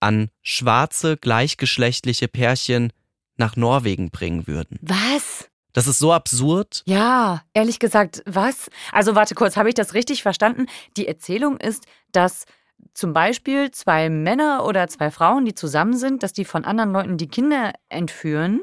an 0.00 0.28
schwarze 0.42 1.16
gleichgeschlechtliche 1.16 2.28
Pärchen 2.28 2.92
nach 3.36 3.56
Norwegen 3.56 4.10
bringen 4.10 4.46
würden. 4.46 4.78
Was? 4.82 5.48
Das 5.74 5.88
ist 5.88 5.98
so 5.98 6.12
absurd. 6.12 6.82
Ja, 6.86 7.42
ehrlich 7.52 7.80
gesagt, 7.80 8.22
was? 8.26 8.70
Also 8.92 9.14
warte 9.14 9.34
kurz, 9.34 9.56
habe 9.56 9.68
ich 9.68 9.74
das 9.74 9.92
richtig 9.92 10.22
verstanden? 10.22 10.66
Die 10.96 11.06
Erzählung 11.08 11.58
ist, 11.58 11.84
dass 12.12 12.46
zum 12.94 13.12
Beispiel 13.12 13.72
zwei 13.72 14.08
Männer 14.08 14.64
oder 14.64 14.86
zwei 14.88 15.10
Frauen, 15.10 15.44
die 15.44 15.54
zusammen 15.54 15.96
sind, 15.96 16.22
dass 16.22 16.32
die 16.32 16.44
von 16.44 16.64
anderen 16.64 16.92
Leuten 16.92 17.18
die 17.18 17.26
Kinder 17.26 17.72
entführen. 17.88 18.62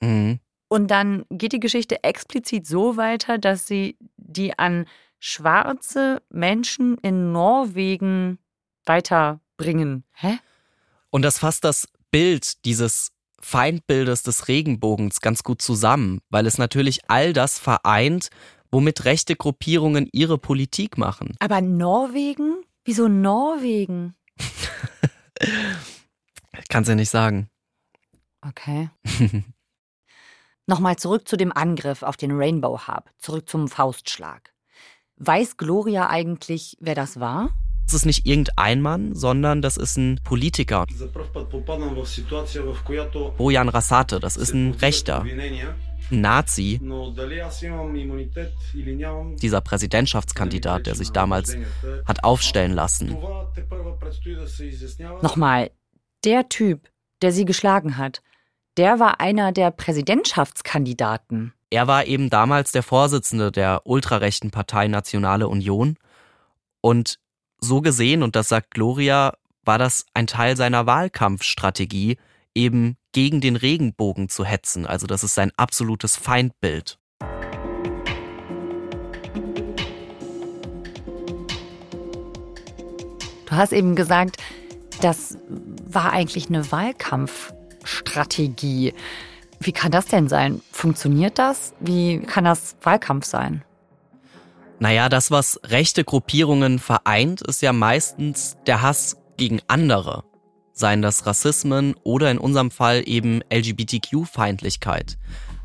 Mhm. 0.00 0.38
Und 0.68 0.90
dann 0.90 1.24
geht 1.30 1.52
die 1.52 1.60
Geschichte 1.60 2.04
explizit 2.04 2.66
so 2.66 2.96
weiter, 2.96 3.38
dass 3.38 3.66
sie 3.66 3.96
die 4.16 4.56
an 4.58 4.86
schwarze 5.18 6.22
Menschen 6.30 6.98
in 6.98 7.32
Norwegen 7.32 8.38
weiterbringen. 8.84 10.04
Hä? 10.12 10.38
Und 11.10 11.22
das 11.22 11.40
fasst 11.40 11.64
das 11.64 11.88
Bild 12.12 12.64
dieses 12.64 13.10
Feindbildes 13.40 14.22
des 14.22 14.48
Regenbogens 14.48 15.20
ganz 15.20 15.42
gut 15.42 15.62
zusammen, 15.62 16.20
weil 16.30 16.46
es 16.46 16.58
natürlich 16.58 17.08
all 17.08 17.32
das 17.32 17.58
vereint, 17.58 18.30
womit 18.70 19.04
rechte 19.04 19.36
Gruppierungen 19.36 20.08
ihre 20.12 20.38
Politik 20.38 20.98
machen. 20.98 21.34
Aber 21.38 21.60
Norwegen? 21.60 22.62
Wieso 22.84 23.08
Norwegen? 23.08 24.14
Kannst 26.68 26.88
ja 26.88 26.94
nicht 26.94 27.10
sagen. 27.10 27.48
Okay. 28.46 28.90
Nochmal 30.66 30.96
zurück 30.96 31.26
zu 31.26 31.36
dem 31.36 31.52
Angriff 31.52 32.02
auf 32.02 32.16
den 32.16 32.32
Rainbow 32.32 32.86
Hub, 32.86 33.10
zurück 33.18 33.48
zum 33.48 33.68
Faustschlag. 33.68 34.52
Weiß 35.16 35.56
Gloria 35.56 36.08
eigentlich, 36.08 36.76
wer 36.80 36.94
das 36.94 37.18
war? 37.18 37.50
Das 37.88 37.94
ist 37.94 38.04
nicht 38.04 38.26
irgendein 38.26 38.82
Mann, 38.82 39.14
sondern 39.14 39.62
das 39.62 39.78
ist 39.78 39.96
ein 39.96 40.20
Politiker. 40.22 40.84
Bojan 43.38 43.68
Rasate, 43.70 44.20
das 44.20 44.36
ist 44.36 44.52
ein 44.52 44.72
Rechter, 44.72 45.22
ein 45.22 45.74
Nazi, 46.10 46.78
dieser 49.40 49.60
Präsidentschaftskandidat, 49.62 50.86
der 50.86 50.94
sich 50.96 51.12
damals 51.12 51.56
hat 52.04 52.24
aufstellen 52.24 52.72
lassen. 52.74 53.16
Nochmal, 55.22 55.70
der 56.24 56.48
Typ, 56.50 56.90
der 57.22 57.32
sie 57.32 57.46
geschlagen 57.46 57.96
hat, 57.96 58.20
der 58.76 59.00
war 59.00 59.18
einer 59.18 59.50
der 59.52 59.70
Präsidentschaftskandidaten. 59.70 61.54
Er 61.70 61.86
war 61.86 62.04
eben 62.04 62.28
damals 62.28 62.70
der 62.70 62.82
Vorsitzende 62.82 63.50
der 63.50 63.86
ultrarechten 63.86 64.50
Partei 64.50 64.88
Nationale 64.88 65.48
Union. 65.48 65.96
Und 66.82 67.18
so 67.60 67.80
gesehen, 67.80 68.22
und 68.22 68.36
das 68.36 68.48
sagt 68.48 68.72
Gloria, 68.72 69.34
war 69.64 69.78
das 69.78 70.04
ein 70.14 70.26
Teil 70.26 70.56
seiner 70.56 70.84
Wahlkampfstrategie, 70.86 72.18
eben 72.54 72.96
gegen 73.12 73.40
den 73.40 73.56
Regenbogen 73.56 74.28
zu 74.28 74.44
hetzen. 74.44 74.86
Also 74.86 75.06
das 75.06 75.24
ist 75.24 75.34
sein 75.34 75.50
absolutes 75.56 76.16
Feindbild. 76.16 76.98
Du 83.46 83.56
hast 83.56 83.72
eben 83.72 83.96
gesagt, 83.96 84.36
das 85.00 85.38
war 85.86 86.12
eigentlich 86.12 86.48
eine 86.48 86.70
Wahlkampfstrategie. 86.70 88.92
Wie 89.60 89.72
kann 89.72 89.90
das 89.90 90.06
denn 90.06 90.28
sein? 90.28 90.60
Funktioniert 90.70 91.38
das? 91.38 91.72
Wie 91.80 92.20
kann 92.20 92.44
das 92.44 92.76
Wahlkampf 92.82 93.24
sein? 93.24 93.64
Naja, 94.80 95.08
das, 95.08 95.32
was 95.32 95.58
rechte 95.64 96.04
Gruppierungen 96.04 96.78
vereint, 96.78 97.40
ist 97.42 97.62
ja 97.62 97.72
meistens 97.72 98.56
der 98.66 98.80
Hass 98.80 99.16
gegen 99.36 99.60
andere. 99.66 100.22
Seien 100.72 101.02
das 101.02 101.26
Rassismen 101.26 101.96
oder 102.04 102.30
in 102.30 102.38
unserem 102.38 102.70
Fall 102.70 103.02
eben 103.04 103.40
LGBTQ-Feindlichkeit. 103.52 105.18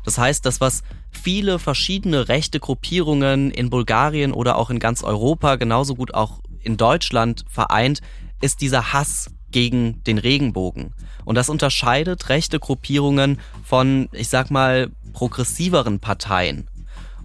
Das 0.04 0.18
heißt, 0.18 0.44
das, 0.44 0.60
was 0.60 0.82
viele 1.12 1.60
verschiedene 1.60 2.28
rechte 2.28 2.58
Gruppierungen 2.58 3.52
in 3.52 3.70
Bulgarien 3.70 4.32
oder 4.32 4.56
auch 4.56 4.70
in 4.70 4.80
ganz 4.80 5.04
Europa, 5.04 5.54
genauso 5.56 5.94
gut 5.94 6.12
auch 6.12 6.40
in 6.60 6.76
Deutschland 6.76 7.44
vereint, 7.48 8.00
ist 8.40 8.60
dieser 8.60 8.92
Hass 8.92 9.30
gegen 9.52 10.02
den 10.02 10.18
Regenbogen. 10.18 10.92
Und 11.24 11.36
das 11.36 11.48
unterscheidet 11.48 12.28
rechte 12.28 12.58
Gruppierungen 12.58 13.38
von, 13.62 14.08
ich 14.10 14.28
sag 14.28 14.50
mal, 14.50 14.90
progressiveren 15.12 16.00
Parteien. 16.00 16.68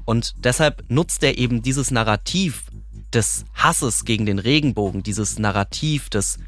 Und 0.10 0.44
deshalb 0.44 0.86
nutzt 0.90 1.22
er 1.22 1.38
eben 1.38 1.62
dieses 1.62 1.92
Narrativ 1.92 2.64
des 3.14 3.46
Hasses 3.54 4.06
gegen 4.06 4.26
den 4.26 4.40
Regenbogen, 4.40 5.04
dieses 5.04 5.38
Narrativ 5.38 6.10
des 6.10 6.40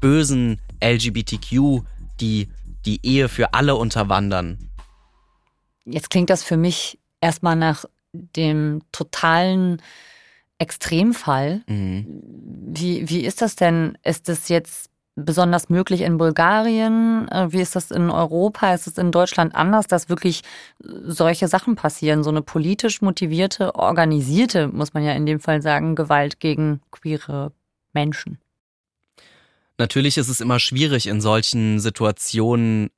bösen 0.00 0.58
LGBTQ, 0.82 1.84
die 2.20 2.48
die 2.84 2.98
Ehe 3.06 3.28
für 3.28 3.54
alle 3.54 3.76
unterwandern. 3.76 4.68
Jetzt 5.84 6.10
klingt 6.10 6.28
das 6.28 6.42
für 6.42 6.56
mich 6.56 6.98
erstmal 7.20 7.54
nach 7.54 7.84
dem 8.12 8.82
totalen 8.90 9.80
Extremfall. 10.58 11.62
Mhm. 11.68 12.20
Wie, 12.66 13.08
wie 13.08 13.20
ist 13.20 13.42
das 13.42 13.54
denn? 13.54 13.96
Ist 14.02 14.28
das 14.28 14.48
jetzt 14.48 14.90
besonders 15.16 15.68
möglich 15.68 16.00
in 16.00 16.18
Bulgarien? 16.18 17.28
Äh, 17.28 17.52
wie 17.52 17.60
ist 17.60 17.76
das 17.76 17.90
in 17.90 18.10
Europa? 18.10 18.74
Ist 18.74 18.86
es 18.86 18.98
in 18.98 19.12
Deutschland 19.12 19.54
anders, 19.54 19.86
dass 19.86 20.08
wirklich 20.08 20.42
solche 20.78 21.48
Sachen 21.48 21.76
passieren? 21.76 22.24
So 22.24 22.30
eine 22.30 22.42
politisch 22.42 23.00
motivierte, 23.02 23.74
organisierte, 23.74 24.68
muss 24.68 24.94
man 24.94 25.04
ja 25.04 25.12
in 25.12 25.26
dem 25.26 25.40
Fall 25.40 25.62
sagen, 25.62 25.94
Gewalt 25.94 26.40
gegen 26.40 26.80
queere 26.90 27.52
Menschen. 27.92 28.38
Natürlich 29.78 30.18
ist 30.18 30.28
es 30.28 30.40
immer 30.40 30.58
schwierig, 30.58 31.06
in 31.06 31.20
solchen 31.20 31.80
Situationen 31.80 32.90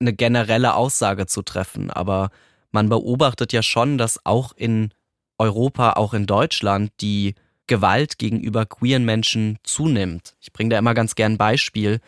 eine 0.00 0.12
generelle 0.12 0.74
Aussage 0.74 1.26
zu 1.26 1.42
treffen, 1.42 1.90
aber 1.90 2.30
man 2.70 2.88
beobachtet 2.88 3.52
ja 3.52 3.62
schon, 3.62 3.98
dass 3.98 4.24
auch 4.24 4.52
in 4.56 4.90
Europa, 5.38 5.92
auch 5.94 6.14
in 6.14 6.26
Deutschland, 6.26 6.90
die 7.00 7.34
Gewalt 7.66 8.18
gegenüber 8.18 8.66
queeren 8.66 9.04
Menschen 9.04 9.58
zunimmt. 9.62 10.34
Ich 10.40 10.52
bringe 10.52 10.70
da 10.70 10.78
immer 10.78 10.94
ganz 10.94 11.14
gern 11.14 11.32
ein 11.32 11.38
Beispiel, 11.38 12.00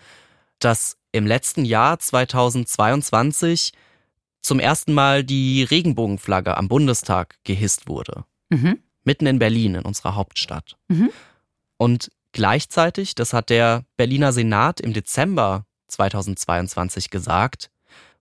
dass 0.58 0.96
im 1.12 1.26
letzten 1.26 1.64
Jahr 1.64 1.98
2022 1.98 3.72
zum 4.42 4.60
ersten 4.60 4.92
Mal 4.92 5.24
die 5.24 5.62
Regenbogenflagge 5.62 6.56
am 6.56 6.68
Bundestag 6.68 7.36
gehisst 7.44 7.88
wurde. 7.88 8.24
Mhm. 8.50 8.80
Mitten 9.04 9.26
in 9.26 9.38
Berlin, 9.38 9.76
in 9.76 9.84
unserer 9.84 10.14
Hauptstadt. 10.14 10.76
Mhm. 10.88 11.10
Und 11.76 12.10
gleichzeitig, 12.32 13.14
das 13.14 13.32
hat 13.32 13.50
der 13.50 13.84
Berliner 13.96 14.32
Senat 14.32 14.80
im 14.80 14.92
Dezember 14.92 15.66
2022 15.88 17.10
gesagt, 17.10 17.70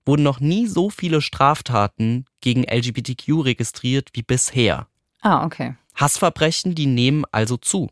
wurden 0.05 0.23
noch 0.23 0.39
nie 0.39 0.67
so 0.67 0.89
viele 0.89 1.21
Straftaten 1.21 2.25
gegen 2.41 2.63
LGBTQ 2.63 3.45
registriert 3.45 4.09
wie 4.13 4.23
bisher. 4.23 4.87
Ah, 5.21 5.45
okay. 5.45 5.75
Hassverbrechen, 6.03 6.75
die 6.75 6.85
nehmen 6.85 7.23
also 7.31 7.57
zu. 7.57 7.89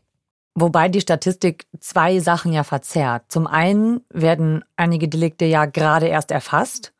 Wobei 0.54 0.88
die 0.88 1.00
Statistik 1.00 1.66
zwei 1.80 2.20
Sachen 2.20 2.52
ja 2.52 2.62
verzerrt. 2.62 3.24
Zum 3.28 3.46
einen 3.46 4.02
werden 4.10 4.64
einige 4.76 5.08
Delikte 5.08 5.46
ja 5.46 5.64
gerade 5.64 6.08
erst 6.08 6.30
erfasst 6.30 6.92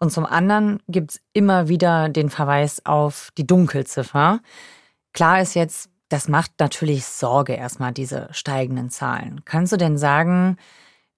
und 0.00 0.10
zum 0.10 0.26
anderen 0.26 0.80
gibt 0.88 1.12
es 1.12 1.20
immer 1.32 1.68
wieder 1.68 2.08
den 2.08 2.30
Verweis 2.30 2.84
auf 2.84 3.30
die 3.36 3.46
Dunkelziffer. 3.46 4.40
Klar 5.12 5.40
ist 5.40 5.54
jetzt, 5.54 5.90
das 6.08 6.28
macht 6.28 6.52
natürlich 6.58 7.04
Sorge 7.04 7.54
erstmal, 7.54 7.92
diese 7.92 8.28
steigenden 8.32 8.90
Zahlen. 8.90 9.44
Kannst 9.44 9.72
du 9.72 9.76
denn 9.76 9.98
sagen, 9.98 10.56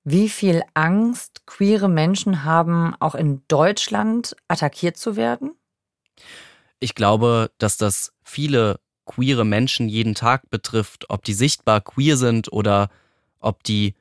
wie 0.04 0.28
viel 0.28 0.62
Angst 0.74 1.46
queere 1.46 1.88
Menschen 1.88 2.44
haben, 2.44 2.94
auch 3.00 3.14
in 3.14 3.42
Deutschland 3.48 4.34
attackiert 4.48 4.96
zu 4.96 5.16
werden? 5.16 5.52
Ich 6.78 6.94
glaube, 6.94 7.50
dass 7.58 7.76
das 7.76 8.12
viele 8.22 8.80
queere 9.10 9.44
Menschen 9.44 9.88
jeden 9.88 10.14
Tag 10.14 10.50
betrifft, 10.50 11.06
ob 11.08 11.24
die 11.24 11.32
sichtbar 11.32 11.80
queer 11.80 12.16
sind 12.16 12.52
oder 12.52 12.88
ob 13.40 13.64
die 13.64 13.94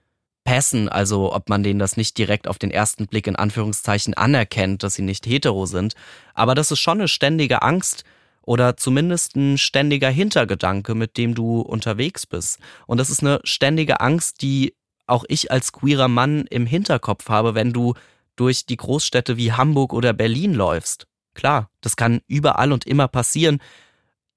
passen, 0.44 0.90
also 0.90 1.34
ob 1.34 1.50
man 1.50 1.64
denen 1.64 1.80
das 1.80 1.98
nicht 1.98 2.18
direkt 2.18 2.48
auf 2.48 2.60
den 2.60 2.72
ersten 2.72 3.08
Blick 3.08 3.28
in 3.28 3.36
Anführungszeichen 3.36 4.14
anerkennt, 4.14 4.84
dass 4.84 4.96
sie 4.96 5.02
nicht 5.02 5.26
hetero 5.26 5.66
sind. 5.66 5.94
Aber 6.34 6.56
das 6.56 6.72
ist 6.72 6.80
schon 6.80 7.00
eine 7.00 7.08
ständige 7.08 7.62
Angst 7.62 8.04
oder 8.42 8.78
zumindest 8.78 9.36
ein 9.36 9.58
ständiger 9.58 10.10
Hintergedanke, 10.10 10.96
mit 10.96 11.18
dem 11.18 11.36
du 11.36 11.62
unterwegs 11.62 12.26
bist. 12.26 12.60
Und 12.88 12.98
das 12.98 13.10
ist 13.10 13.22
eine 13.22 13.40
ständige 13.44 14.00
Angst, 14.00 14.42
die 14.42 14.76
auch 15.08 15.26
ich 15.28 15.52
als 15.52 15.72
queerer 15.72 16.08
Mann 16.08 16.46
im 16.50 16.66
Hinterkopf 16.66 17.30
habe, 17.30 17.56
wenn 17.56 17.74
du 17.74 17.94
durch 18.36 18.66
die 18.66 18.78
Großstädte 18.78 19.38
wie 19.38 19.54
Hamburg 19.54 19.94
oder 19.94 20.14
Berlin 20.14 20.54
läufst. 20.54 21.08
Klar, 21.34 21.70
das 21.82 21.96
kann 21.96 22.22
überall 22.28 22.72
und 22.72 22.86
immer 22.86 23.08
passieren. 23.08 23.60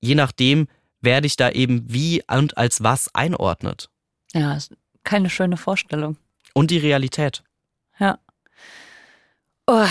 Je 0.03 0.15
nachdem, 0.15 0.69
wer 1.01 1.21
dich 1.21 1.37
da 1.37 1.51
eben 1.51 1.85
wie 1.87 2.23
und 2.31 2.59
als 2.59 2.83
was 2.83 3.15
einordnet. 3.15 3.89
Ja, 4.35 4.59
keine 5.05 5.31
schöne 5.31 5.57
Vorstellung. 5.57 6.17
Und 6.55 6.71
die 6.71 6.79
Realität. 6.79 7.43
Ja. 7.99 8.19
Oh. 9.67 9.87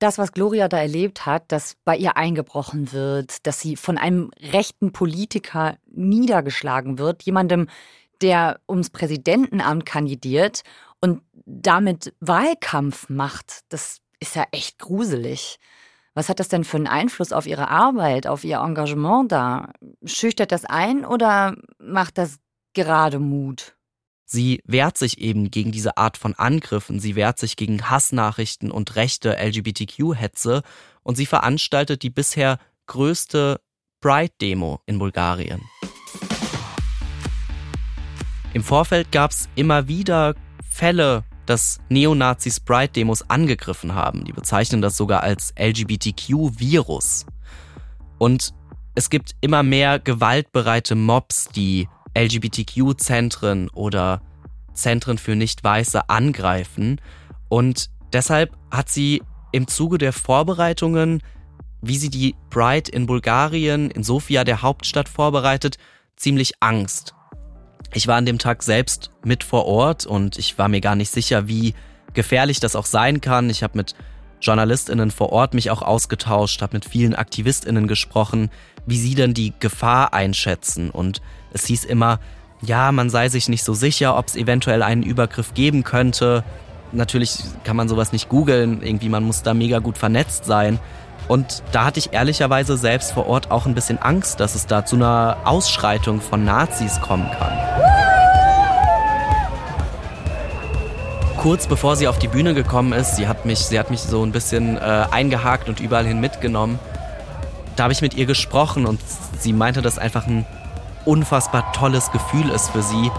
Das, 0.00 0.18
was 0.18 0.32
Gloria 0.32 0.68
da 0.68 0.78
erlebt 0.78 1.24
hat, 1.24 1.50
dass 1.52 1.76
bei 1.84 1.96
ihr 1.96 2.16
eingebrochen 2.16 2.92
wird, 2.92 3.46
dass 3.46 3.60
sie 3.60 3.76
von 3.76 3.96
einem 3.96 4.30
rechten 4.40 4.92
Politiker 4.92 5.78
niedergeschlagen 5.86 6.98
wird, 6.98 7.22
jemandem, 7.22 7.68
der 8.20 8.60
ums 8.68 8.90
Präsidentenamt 8.90 9.86
kandidiert 9.86 10.62
und 11.00 11.22
damit 11.46 12.14
Wahlkampf 12.20 13.08
macht, 13.08 13.60
das 13.68 14.00
ist 14.20 14.36
ja 14.36 14.46
echt 14.50 14.78
gruselig. 14.78 15.58
Was 16.14 16.28
hat 16.28 16.38
das 16.38 16.48
denn 16.48 16.62
für 16.62 16.76
einen 16.76 16.86
Einfluss 16.86 17.32
auf 17.32 17.46
Ihre 17.46 17.68
Arbeit, 17.68 18.28
auf 18.28 18.44
Ihr 18.44 18.58
Engagement 18.58 19.32
da? 19.32 19.72
Schüchtert 20.04 20.52
das 20.52 20.64
ein 20.64 21.04
oder 21.04 21.56
macht 21.78 22.18
das 22.18 22.38
gerade 22.72 23.18
Mut? 23.18 23.76
Sie 24.24 24.62
wehrt 24.64 24.96
sich 24.96 25.18
eben 25.18 25.50
gegen 25.50 25.72
diese 25.72 25.96
Art 25.96 26.16
von 26.16 26.34
Angriffen, 26.34 26.98
sie 26.98 27.14
wehrt 27.14 27.38
sich 27.38 27.56
gegen 27.56 27.90
Hassnachrichten 27.90 28.70
und 28.70 28.96
rechte 28.96 29.36
LGBTQ-Hetze 29.36 30.62
und 31.02 31.16
sie 31.16 31.26
veranstaltet 31.26 32.02
die 32.02 32.10
bisher 32.10 32.58
größte 32.86 33.60
Pride-Demo 34.00 34.80
in 34.86 34.98
Bulgarien. 34.98 35.62
Im 38.54 38.62
Vorfeld 38.62 39.12
gab 39.12 39.32
es 39.32 39.48
immer 39.56 39.88
wieder 39.88 40.34
Fälle, 40.68 41.24
dass 41.46 41.78
Neonazis 41.88 42.60
Pride-Demos 42.60 43.28
angegriffen 43.28 43.94
haben. 43.94 44.24
Die 44.24 44.32
bezeichnen 44.32 44.82
das 44.82 44.96
sogar 44.96 45.22
als 45.22 45.52
LGBTQ-Virus. 45.58 47.26
Und 48.18 48.54
es 48.94 49.10
gibt 49.10 49.32
immer 49.40 49.62
mehr 49.62 49.98
gewaltbereite 49.98 50.94
Mobs, 50.94 51.48
die 51.48 51.88
LGBTQ-Zentren 52.16 53.68
oder 53.70 54.22
Zentren 54.72 55.18
für 55.18 55.36
Nicht-Weiße 55.36 56.08
angreifen. 56.08 57.00
Und 57.48 57.90
deshalb 58.12 58.56
hat 58.70 58.88
sie 58.88 59.22
im 59.52 59.66
Zuge 59.68 59.98
der 59.98 60.12
Vorbereitungen, 60.12 61.22
wie 61.80 61.96
sie 61.96 62.10
die 62.10 62.34
Pride 62.50 62.90
in 62.90 63.06
Bulgarien, 63.06 63.90
in 63.90 64.02
Sofia, 64.02 64.44
der 64.44 64.62
Hauptstadt, 64.62 65.08
vorbereitet, 65.08 65.76
ziemlich 66.16 66.54
Angst. 66.60 67.14
Ich 67.94 68.08
war 68.08 68.16
an 68.16 68.26
dem 68.26 68.38
Tag 68.38 68.64
selbst 68.64 69.10
mit 69.24 69.44
vor 69.44 69.66
Ort 69.66 70.04
und 70.04 70.36
ich 70.36 70.58
war 70.58 70.68
mir 70.68 70.80
gar 70.80 70.96
nicht 70.96 71.12
sicher, 71.12 71.46
wie 71.46 71.74
gefährlich 72.12 72.58
das 72.58 72.74
auch 72.74 72.86
sein 72.86 73.20
kann. 73.20 73.48
Ich 73.50 73.62
habe 73.62 73.78
mit 73.78 73.94
Journalistinnen 74.40 75.12
vor 75.12 75.30
Ort 75.30 75.54
mich 75.54 75.70
auch 75.70 75.80
ausgetauscht, 75.80 76.60
habe 76.60 76.76
mit 76.76 76.84
vielen 76.84 77.14
Aktivistinnen 77.14 77.86
gesprochen, 77.86 78.50
wie 78.84 78.98
sie 78.98 79.14
denn 79.14 79.32
die 79.32 79.52
Gefahr 79.60 80.12
einschätzen. 80.12 80.90
Und 80.90 81.22
es 81.52 81.66
hieß 81.66 81.84
immer, 81.84 82.18
ja, 82.62 82.90
man 82.90 83.10
sei 83.10 83.28
sich 83.28 83.48
nicht 83.48 83.62
so 83.62 83.74
sicher, 83.74 84.18
ob 84.18 84.26
es 84.26 84.34
eventuell 84.34 84.82
einen 84.82 85.04
Übergriff 85.04 85.54
geben 85.54 85.84
könnte. 85.84 86.42
Natürlich 86.90 87.38
kann 87.62 87.76
man 87.76 87.88
sowas 87.88 88.12
nicht 88.12 88.28
googeln, 88.28 88.82
irgendwie 88.82 89.08
man 89.08 89.22
muss 89.22 89.42
da 89.42 89.54
mega 89.54 89.78
gut 89.78 89.98
vernetzt 89.98 90.46
sein. 90.46 90.80
Und 91.28 91.62
da 91.72 91.84
hatte 91.84 91.98
ich 91.98 92.12
ehrlicherweise 92.12 92.76
selbst 92.76 93.12
vor 93.12 93.26
Ort 93.26 93.50
auch 93.50 93.66
ein 93.66 93.74
bisschen 93.74 93.98
Angst, 93.98 94.40
dass 94.40 94.54
es 94.54 94.66
da 94.66 94.84
zu 94.84 94.96
einer 94.96 95.38
Ausschreitung 95.44 96.20
von 96.20 96.44
Nazis 96.44 97.00
kommen 97.00 97.30
kann. 97.38 97.58
Kurz 101.38 101.66
bevor 101.66 101.96
sie 101.96 102.08
auf 102.08 102.18
die 102.18 102.28
Bühne 102.28 102.54
gekommen 102.54 102.92
ist, 102.92 103.16
sie 103.16 103.28
hat 103.28 103.44
mich, 103.44 103.60
sie 103.60 103.78
hat 103.78 103.90
mich 103.90 104.00
so 104.00 104.24
ein 104.24 104.32
bisschen 104.32 104.78
äh, 104.78 105.06
eingehakt 105.10 105.68
und 105.68 105.80
überall 105.80 106.06
hin 106.06 106.20
mitgenommen. 106.20 106.78
Da 107.76 107.84
habe 107.84 107.92
ich 107.92 108.02
mit 108.02 108.14
ihr 108.14 108.26
gesprochen 108.26 108.86
und 108.86 109.00
sie 109.38 109.52
meinte, 109.52 109.82
dass 109.82 109.98
einfach 109.98 110.26
ein 110.26 110.46
unfassbar 111.04 111.72
tolles 111.72 112.12
Gefühl 112.12 112.48
ist 112.50 112.70
für 112.70 112.82
sie. 112.82 113.10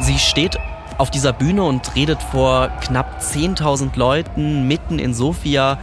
Sie 0.00 0.18
steht 0.18 0.58
auf 1.00 1.10
dieser 1.10 1.32
Bühne 1.32 1.62
und 1.62 1.96
redet 1.96 2.22
vor 2.22 2.68
knapp 2.82 3.20
10.000 3.22 3.96
Leuten 3.98 4.68
mitten 4.68 4.98
in 4.98 5.14
Sofia 5.14 5.78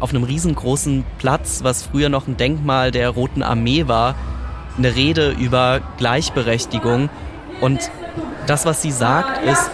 auf 0.00 0.08
einem 0.08 0.24
riesengroßen 0.24 1.04
Platz, 1.18 1.60
was 1.62 1.82
früher 1.82 2.08
noch 2.08 2.26
ein 2.26 2.38
Denkmal 2.38 2.90
der 2.90 3.10
Roten 3.10 3.42
Armee 3.42 3.88
war, 3.88 4.14
eine 4.78 4.94
Rede 4.94 5.32
über 5.32 5.82
Gleichberechtigung. 5.98 7.10
Und 7.60 7.90
das, 8.46 8.64
was 8.64 8.80
sie 8.80 8.90
sagt, 8.90 9.44
ist... 9.44 9.70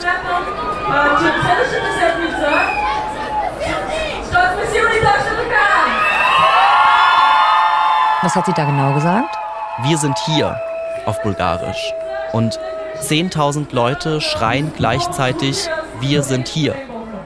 Was 8.22 8.34
hat 8.34 8.46
sie 8.46 8.52
da 8.54 8.64
genau 8.64 8.92
gesagt? 8.94 9.36
Wir 9.84 9.96
sind 9.96 10.18
hier 10.26 10.60
auf 11.06 11.22
Bulgarisch. 11.22 11.92
Und 12.32 12.58
10.000 13.00 13.74
Leute 13.74 14.20
schreien 14.20 14.72
gleichzeitig, 14.76 15.68
wir 16.00 16.22
sind 16.22 16.48
hier. 16.48 16.74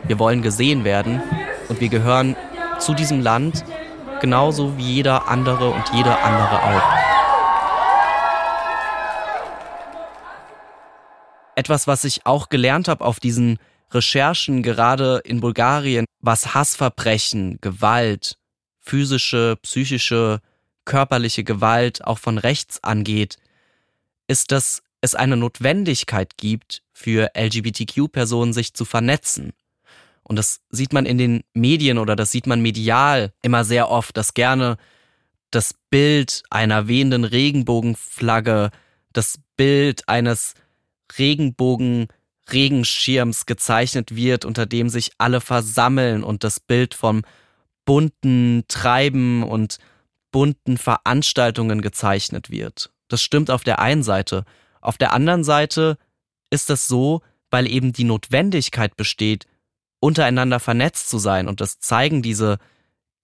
Wir 0.07 0.19
wollen 0.19 0.43
gesehen 0.43 0.85
werden 0.85 1.23
und 1.69 1.81
wir 1.81 1.89
gehören 1.89 2.37
zu 2.79 2.95
diesem 2.95 3.21
Land 3.21 3.65
genauso 4.21 4.77
wie 4.77 4.95
jeder 4.95 5.29
andere 5.29 5.71
und 5.71 5.85
jeder 5.93 6.23
andere 6.23 6.63
auch. 6.63 7.15
etwas, 11.57 11.87
was 11.87 12.05
ich 12.05 12.27
auch 12.27 12.49
gelernt 12.49 12.89
habe 12.89 13.05
auf 13.05 13.21
diesen 13.21 13.59
Recherchen, 13.91 14.63
gerade 14.63 15.21
in 15.25 15.41
Bulgarien, 15.41 16.05
was 16.21 16.55
Hassverbrechen, 16.55 17.59
Gewalt, 17.61 18.39
physische, 18.81 19.57
psychische, 19.63 20.41
körperliche 20.85 21.45
Gewalt 21.45 22.05
auch 22.05 22.19
von 22.19 22.39
rechts 22.39 22.83
angeht, 22.83 23.37
ist, 24.27 24.53
dass 24.53 24.83
es 25.05 25.15
eine 25.15 25.37
Notwendigkeit 25.37 26.37
gibt, 26.37 26.83
für 26.93 27.31
LGBTQ-Personen 27.37 28.53
sich 28.53 28.75
zu 28.75 28.85
vernetzen. 28.85 29.53
Und 30.23 30.37
das 30.37 30.61
sieht 30.71 30.93
man 30.93 31.07
in 31.07 31.19
den 31.19 31.43
Medien 31.53 31.99
oder 31.99 32.15
das 32.17 32.31
sieht 32.31 32.47
man 32.47 32.63
medial 32.63 33.33
immer 33.43 33.65
sehr 33.65 33.91
oft, 33.91 34.17
dass 34.17 34.35
gerne 34.35 34.77
das 35.51 35.75
Bild 35.91 36.45
einer 36.51 36.87
wehenden 36.89 37.25
Regenbogenflagge, 37.25 38.71
das 39.13 39.41
Bild 39.57 40.09
eines 40.09 40.55
Regenbogen-Regenschirms 41.19 43.47
gezeichnet 43.47 44.17
wird, 44.17 44.45
unter 44.45 44.67
dem 44.67 44.89
sich 44.89 45.13
alle 45.19 45.41
versammeln 45.41 46.25
und 46.25 46.43
das 46.43 46.59
Bild 46.59 46.95
vom 46.95 47.23
bunten 47.85 48.65
Treiben 48.67 49.43
und 49.43 49.79
bunten 50.33 50.79
Veranstaltungen 50.79 51.83
gezeichnet 51.83 52.51
wird. 52.51 52.91
Das 53.09 53.23
stimmt 53.23 53.51
auf 53.51 53.63
der 53.63 53.79
einen 53.79 54.03
Seite. 54.03 54.47
Auf 54.85 54.99
der 54.99 55.13
anderen 55.13 55.45
Seite 55.45 55.97
ist 56.51 56.71
das 56.71 56.87
so, 56.87 57.23
weil 57.51 57.67
eben 57.67 57.93
die 57.93 58.05
Notwendigkeit 58.05 58.97
besteht, 58.97 59.47
untereinander 59.99 60.61
vernetzt 60.61 61.09
zu 61.09 61.19
sein. 61.19 61.49
Und 61.49 61.61
das 61.61 61.79
zeigen 61.81 62.23
diese 62.23 62.59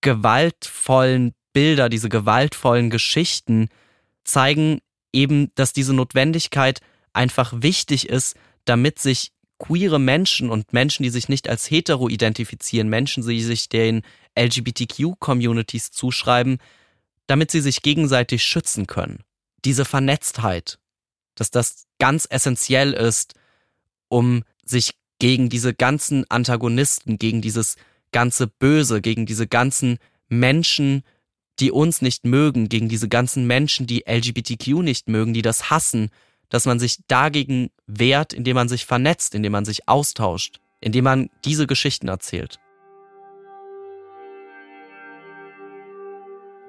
gewaltvollen 0.00 1.34
Bilder, 1.52 1.88
diese 1.88 2.08
gewaltvollen 2.08 2.90
Geschichten, 2.90 3.68
zeigen 4.24 4.80
eben, 5.12 5.52
dass 5.54 5.72
diese 5.72 5.92
Notwendigkeit 5.92 6.80
einfach 7.12 7.52
wichtig 7.56 8.08
ist, 8.08 8.36
damit 8.64 8.98
sich 8.98 9.32
queere 9.58 9.98
Menschen 9.98 10.48
und 10.48 10.72
Menschen, 10.72 11.02
die 11.02 11.10
sich 11.10 11.28
nicht 11.28 11.48
als 11.48 11.70
hetero 11.70 12.08
identifizieren, 12.08 12.88
Menschen, 12.88 13.26
die 13.26 13.42
sich 13.42 13.68
den 13.68 14.02
LGBTQ-Communities 14.38 15.90
zuschreiben, 15.90 16.58
damit 17.26 17.50
sie 17.50 17.60
sich 17.60 17.82
gegenseitig 17.82 18.42
schützen 18.42 18.86
können. 18.86 19.22
Diese 19.64 19.84
Vernetztheit, 19.84 20.78
dass 21.40 21.50
das 21.50 21.86
ganz 21.98 22.26
essentiell 22.28 22.92
ist, 22.92 23.34
um 24.08 24.44
sich 24.62 24.92
gegen 25.18 25.48
diese 25.48 25.72
ganzen 25.72 26.30
Antagonisten, 26.30 27.18
gegen 27.18 27.40
dieses 27.40 27.76
ganze 28.12 28.46
Böse, 28.46 29.00
gegen 29.00 29.24
diese 29.24 29.46
ganzen 29.46 29.98
Menschen, 30.28 31.02
die 31.58 31.70
uns 31.70 32.02
nicht 32.02 32.24
mögen, 32.26 32.68
gegen 32.68 32.88
diese 32.88 33.08
ganzen 33.08 33.46
Menschen, 33.46 33.86
die 33.86 34.04
LGBTQ 34.06 34.82
nicht 34.82 35.08
mögen, 35.08 35.32
die 35.32 35.42
das 35.42 35.70
hassen, 35.70 36.10
dass 36.50 36.66
man 36.66 36.78
sich 36.78 36.98
dagegen 37.08 37.70
wehrt, 37.86 38.34
indem 38.34 38.56
man 38.56 38.68
sich 38.68 38.84
vernetzt, 38.84 39.34
indem 39.34 39.52
man 39.52 39.64
sich 39.64 39.88
austauscht, 39.88 40.60
indem 40.80 41.04
man 41.04 41.30
diese 41.44 41.66
Geschichten 41.66 42.08
erzählt. 42.08 42.58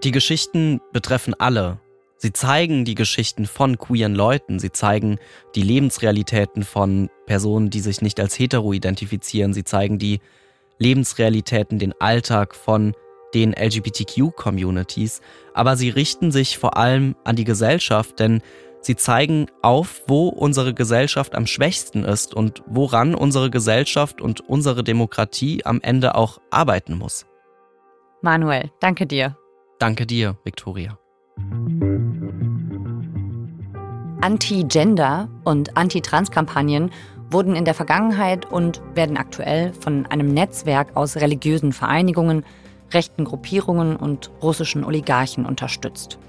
Die 0.03 0.11
Geschichten 0.11 0.79
betreffen 0.93 1.33
alle. 1.33 1.79
Sie 2.21 2.33
zeigen 2.33 2.85
die 2.85 2.93
Geschichten 2.93 3.47
von 3.47 3.79
queeren 3.79 4.13
Leuten, 4.13 4.59
sie 4.59 4.71
zeigen 4.71 5.17
die 5.55 5.63
Lebensrealitäten 5.63 6.61
von 6.61 7.09
Personen, 7.25 7.71
die 7.71 7.79
sich 7.79 8.03
nicht 8.03 8.19
als 8.19 8.37
hetero 8.37 8.73
identifizieren, 8.73 9.55
sie 9.55 9.63
zeigen 9.63 9.97
die 9.97 10.19
Lebensrealitäten, 10.77 11.79
den 11.79 11.99
Alltag 11.99 12.53
von 12.53 12.93
den 13.33 13.53
LGBTQ-Communities, 13.53 15.21
aber 15.55 15.75
sie 15.75 15.89
richten 15.89 16.31
sich 16.31 16.59
vor 16.59 16.77
allem 16.77 17.15
an 17.23 17.35
die 17.35 17.43
Gesellschaft, 17.43 18.19
denn 18.19 18.43
sie 18.81 18.95
zeigen 18.95 19.47
auf, 19.63 20.03
wo 20.05 20.27
unsere 20.27 20.75
Gesellschaft 20.75 21.33
am 21.33 21.47
schwächsten 21.47 22.03
ist 22.03 22.35
und 22.35 22.61
woran 22.67 23.15
unsere 23.15 23.49
Gesellschaft 23.49 24.21
und 24.21 24.41
unsere 24.41 24.83
Demokratie 24.83 25.65
am 25.65 25.81
Ende 25.81 26.13
auch 26.13 26.39
arbeiten 26.51 26.99
muss. 26.99 27.25
Manuel, 28.21 28.69
danke 28.79 29.07
dir. 29.07 29.35
Danke 29.79 30.05
dir, 30.05 30.37
Victoria. 30.43 31.00
Anti-Gender- 34.21 35.29
und 35.43 35.75
Anti-Trans-Kampagnen 35.75 36.91
wurden 37.31 37.55
in 37.55 37.65
der 37.65 37.73
Vergangenheit 37.73 38.51
und 38.51 38.81
werden 38.93 39.17
aktuell 39.17 39.73
von 39.73 40.05
einem 40.05 40.27
Netzwerk 40.27 40.95
aus 40.95 41.15
religiösen 41.15 41.73
Vereinigungen, 41.73 42.45
rechten 42.93 43.25
Gruppierungen 43.25 43.95
und 43.95 44.29
russischen 44.41 44.83
Oligarchen 44.83 45.45
unterstützt. 45.45 46.19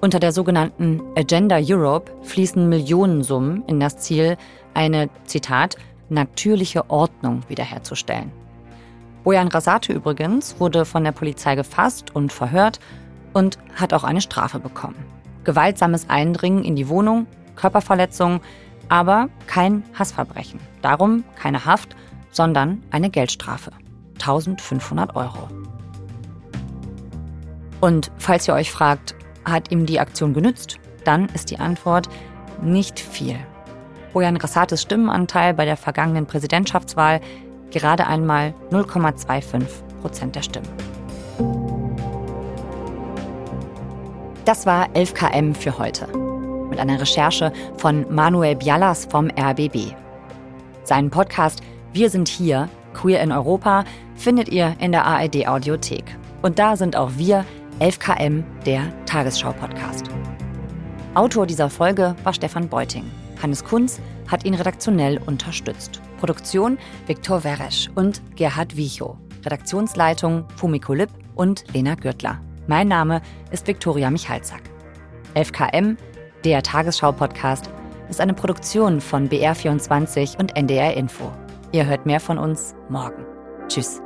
Unter 0.00 0.18
der 0.18 0.32
sogenannten 0.32 1.02
Agenda 1.14 1.58
Europe 1.60 2.10
fließen 2.22 2.68
Millionensummen 2.68 3.64
in 3.66 3.80
das 3.80 3.98
Ziel, 3.98 4.38
eine, 4.72 5.10
Zitat, 5.26 5.76
natürliche 6.08 6.88
Ordnung 6.88 7.42
wiederherzustellen. 7.48 8.32
Bojan 9.24 9.48
Rasate 9.48 9.92
übrigens 9.92 10.58
wurde 10.58 10.86
von 10.86 11.04
der 11.04 11.12
Polizei 11.12 11.54
gefasst 11.54 12.14
und 12.14 12.32
verhört 12.32 12.80
und 13.32 13.58
hat 13.74 13.92
auch 13.92 14.04
eine 14.04 14.20
Strafe 14.20 14.58
bekommen. 14.58 14.96
Gewaltsames 15.44 16.08
Eindringen 16.08 16.64
in 16.64 16.76
die 16.76 16.88
Wohnung, 16.88 17.26
Körperverletzung, 17.56 18.40
aber 18.88 19.28
kein 19.46 19.84
Hassverbrechen. 19.98 20.60
Darum 20.82 21.24
keine 21.36 21.64
Haft, 21.64 21.96
sondern 22.30 22.82
eine 22.90 23.10
Geldstrafe. 23.10 23.70
1500 24.14 25.16
Euro. 25.16 25.48
Und 27.80 28.10
falls 28.18 28.46
ihr 28.46 28.54
euch 28.54 28.70
fragt, 28.70 29.14
hat 29.44 29.70
ihm 29.70 29.86
die 29.86 30.00
Aktion 30.00 30.34
genützt? 30.34 30.78
Dann 31.04 31.26
ist 31.30 31.50
die 31.50 31.58
Antwort 31.58 32.08
nicht 32.60 33.00
viel. 33.00 33.36
Bojan 34.12 34.36
Rassates 34.36 34.82
Stimmenanteil 34.82 35.54
bei 35.54 35.64
der 35.64 35.76
vergangenen 35.76 36.26
Präsidentschaftswahl 36.26 37.20
gerade 37.70 38.06
einmal 38.06 38.54
0,25 38.70 39.64
Prozent 40.02 40.36
der 40.36 40.42
Stimmen. 40.42 40.89
Das 44.46 44.64
war 44.64 44.88
11KM 44.94 45.54
für 45.54 45.78
heute. 45.78 46.06
Mit 46.70 46.78
einer 46.78 46.98
Recherche 46.98 47.52
von 47.76 48.06
Manuel 48.12 48.56
Bialas 48.56 49.04
vom 49.04 49.28
RBB. 49.28 49.94
Seinen 50.82 51.10
Podcast 51.10 51.60
Wir 51.92 52.08
sind 52.08 52.26
hier, 52.26 52.68
Queer 52.94 53.20
in 53.22 53.32
Europa, 53.32 53.84
findet 54.14 54.48
ihr 54.48 54.74
in 54.80 54.92
der 54.92 55.04
ARD 55.04 55.46
Audiothek. 55.46 56.04
Und 56.40 56.58
da 56.58 56.76
sind 56.76 56.96
auch 56.96 57.10
wir, 57.16 57.44
11KM, 57.80 58.42
der 58.64 58.82
Tagesschau-Podcast. 59.04 60.06
Autor 61.14 61.46
dieser 61.46 61.68
Folge 61.68 62.16
war 62.24 62.32
Stefan 62.32 62.68
Beuting. 62.68 63.04
Hannes 63.42 63.62
Kunz 63.62 64.00
hat 64.26 64.44
ihn 64.44 64.54
redaktionell 64.54 65.20
unterstützt. 65.26 66.00
Produktion 66.18 66.78
Viktor 67.06 67.44
Weresch 67.44 67.90
und 67.94 68.22
Gerhard 68.36 68.76
Wiechow. 68.76 69.16
Redaktionsleitung 69.44 70.44
Fumiko 70.56 70.94
Lipp 70.94 71.10
und 71.34 71.64
Lena 71.74 71.94
Gürtler. 71.94 72.40
Mein 72.70 72.86
Name 72.86 73.20
ist 73.50 73.66
Viktoria 73.66 74.10
Michalzack. 74.10 74.62
11KM, 75.34 75.96
der 76.44 76.62
Tagesschau-Podcast, 76.62 77.68
ist 78.08 78.20
eine 78.20 78.32
Produktion 78.32 79.00
von 79.00 79.28
BR24 79.28 80.38
und 80.38 80.56
NDR 80.56 80.96
Info. 80.96 81.32
Ihr 81.72 81.86
hört 81.86 82.06
mehr 82.06 82.20
von 82.20 82.38
uns 82.38 82.76
morgen. 82.88 83.26
Tschüss. 83.66 84.00